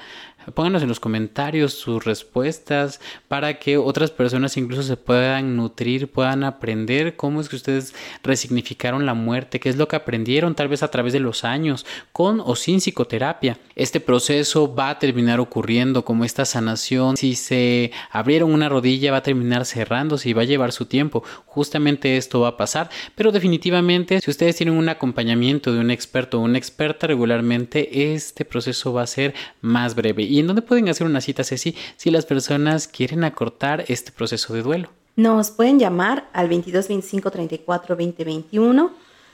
Pónganos 0.54 0.82
en 0.82 0.88
los 0.88 1.00
comentarios 1.00 1.74
sus 1.74 2.04
respuestas 2.04 3.00
para 3.28 3.58
que 3.58 3.76
otras 3.78 4.10
personas 4.10 4.56
incluso 4.56 4.82
se 4.82 4.96
puedan 4.96 5.56
nutrir, 5.56 6.10
puedan 6.10 6.44
aprender 6.44 7.16
cómo 7.16 7.40
es 7.40 7.48
que 7.48 7.56
ustedes 7.56 7.94
resignificaron 8.22 9.06
la 9.06 9.14
muerte, 9.14 9.60
qué 9.60 9.68
es 9.68 9.76
lo 9.76 9.88
que 9.88 9.96
aprendieron 9.96 10.54
tal 10.54 10.68
vez 10.68 10.82
a 10.82 10.90
través 10.90 11.12
de 11.12 11.20
los 11.20 11.44
años, 11.44 11.84
con 12.12 12.40
o 12.40 12.56
sin 12.56 12.80
psicoterapia. 12.80 13.58
Este 13.74 14.00
proceso 14.00 14.74
va 14.74 14.90
a 14.90 14.98
terminar 14.98 15.40
ocurriendo 15.40 16.04
como 16.04 16.24
esta 16.24 16.44
sanación. 16.44 17.16
Si 17.16 17.34
se 17.34 17.92
abrieron 18.10 18.52
una 18.52 18.68
rodilla 18.68 19.12
va 19.12 19.18
a 19.18 19.22
terminar 19.22 19.64
cerrándose 19.64 20.28
y 20.28 20.32
va 20.32 20.42
a 20.42 20.46
llevar 20.46 20.72
su 20.72 20.86
tiempo. 20.86 21.22
Justamente 21.46 22.16
esto 22.16 22.40
va 22.40 22.48
a 22.48 22.56
pasar, 22.56 22.90
pero 23.14 23.32
definitivamente 23.32 24.20
si 24.20 24.30
ustedes 24.30 24.56
tienen 24.56 24.76
un 24.76 24.88
acompañamiento 24.88 25.72
de 25.72 25.80
un 25.80 25.90
experto 25.90 26.38
o 26.38 26.42
una 26.42 26.58
experta 26.58 27.06
regularmente, 27.06 28.12
este 28.14 28.44
proceso 28.44 28.92
va 28.92 29.02
a 29.02 29.06
ser 29.06 29.34
más 29.60 29.94
breve 29.94 30.22
¿Y 30.36 30.40
en 30.40 30.48
dónde 30.48 30.60
pueden 30.60 30.90
hacer 30.90 31.06
una 31.06 31.22
cita, 31.22 31.44
Ceci, 31.44 31.74
si 31.96 32.10
las 32.10 32.26
personas 32.26 32.88
quieren 32.88 33.24
acortar 33.24 33.86
este 33.88 34.12
proceso 34.12 34.52
de 34.52 34.60
duelo? 34.60 34.90
Nos 35.16 35.50
pueden 35.50 35.78
llamar 35.78 36.28
al 36.34 36.50
22 36.50 36.88
25 36.88 37.30
34 37.30 37.96
20 37.96 38.22
21. 38.22 38.90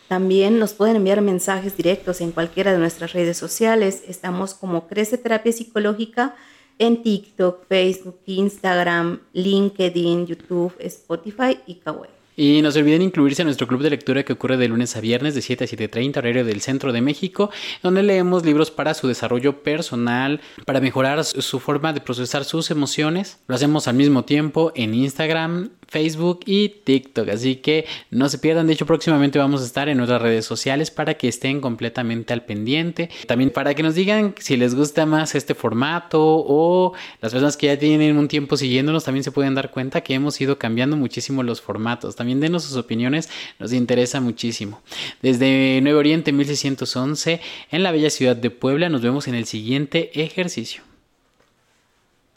También 0.06 0.60
nos 0.60 0.74
pueden 0.74 0.94
enviar 0.94 1.20
mensajes 1.20 1.76
directos 1.76 2.20
en 2.20 2.30
cualquiera 2.30 2.70
de 2.70 2.78
nuestras 2.78 3.14
redes 3.14 3.36
sociales. 3.36 4.04
Estamos 4.06 4.54
como 4.54 4.86
Crece 4.86 5.18
Terapia 5.18 5.50
Psicológica 5.50 6.36
en 6.78 7.02
TikTok, 7.02 7.66
Facebook, 7.66 8.20
Instagram, 8.26 9.22
LinkedIn, 9.32 10.28
YouTube, 10.28 10.72
Spotify 10.78 11.58
y 11.66 11.80
Kawaii. 11.80 12.21
Y 12.36 12.62
no 12.62 12.70
se 12.70 12.78
olviden 12.78 13.02
incluirse 13.02 13.42
a 13.42 13.44
nuestro 13.44 13.66
club 13.66 13.82
de 13.82 13.90
lectura 13.90 14.22
que 14.22 14.32
ocurre 14.32 14.56
de 14.56 14.68
lunes 14.68 14.96
a 14.96 15.00
viernes 15.00 15.34
de 15.34 15.42
7 15.42 15.64
a 15.64 15.66
7.30 15.66 16.16
horario 16.16 16.44
del 16.44 16.60
centro 16.60 16.92
de 16.92 17.02
México, 17.02 17.50
donde 17.82 18.02
leemos 18.02 18.44
libros 18.44 18.70
para 18.70 18.94
su 18.94 19.06
desarrollo 19.06 19.62
personal, 19.62 20.40
para 20.64 20.80
mejorar 20.80 21.24
su 21.24 21.60
forma 21.60 21.92
de 21.92 22.00
procesar 22.00 22.44
sus 22.44 22.70
emociones. 22.70 23.38
Lo 23.48 23.54
hacemos 23.54 23.86
al 23.86 23.96
mismo 23.96 24.24
tiempo 24.24 24.72
en 24.74 24.94
Instagram, 24.94 25.70
Facebook 25.92 26.40
y 26.46 26.70
TikTok. 26.70 27.28
Así 27.28 27.56
que 27.56 27.84
no 28.10 28.30
se 28.30 28.38
pierdan. 28.38 28.66
De 28.66 28.72
hecho, 28.72 28.86
próximamente 28.86 29.38
vamos 29.38 29.60
a 29.60 29.66
estar 29.66 29.90
en 29.90 30.00
otras 30.00 30.22
redes 30.22 30.46
sociales 30.46 30.90
para 30.90 31.14
que 31.14 31.28
estén 31.28 31.60
completamente 31.60 32.32
al 32.32 32.46
pendiente. 32.46 33.10
También 33.26 33.50
para 33.50 33.74
que 33.74 33.82
nos 33.82 33.94
digan 33.94 34.34
si 34.38 34.56
les 34.56 34.74
gusta 34.74 35.04
más 35.04 35.34
este 35.34 35.54
formato 35.54 36.18
o 36.22 36.94
las 37.20 37.32
personas 37.32 37.58
que 37.58 37.66
ya 37.66 37.78
tienen 37.78 38.16
un 38.16 38.26
tiempo 38.26 38.56
siguiéndonos 38.56 39.04
también 39.04 39.22
se 39.22 39.32
pueden 39.32 39.54
dar 39.54 39.70
cuenta 39.70 40.00
que 40.00 40.14
hemos 40.14 40.40
ido 40.40 40.58
cambiando 40.58 40.96
muchísimo 40.96 41.42
los 41.42 41.60
formatos. 41.60 42.16
También 42.16 42.40
denos 42.40 42.64
sus 42.64 42.76
opiniones, 42.76 43.28
nos 43.58 43.74
interesa 43.74 44.20
muchísimo. 44.22 44.80
Desde 45.20 45.80
Nuevo 45.82 45.98
Oriente 45.98 46.32
1611 46.32 47.40
en 47.70 47.82
la 47.82 47.92
bella 47.92 48.08
ciudad 48.08 48.34
de 48.34 48.48
Puebla 48.48 48.88
nos 48.88 49.02
vemos 49.02 49.28
en 49.28 49.34
el 49.34 49.44
siguiente 49.44 50.10
ejercicio. 50.14 50.82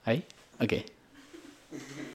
¿Ahí? 0.03 0.23
Ok. 0.59 0.94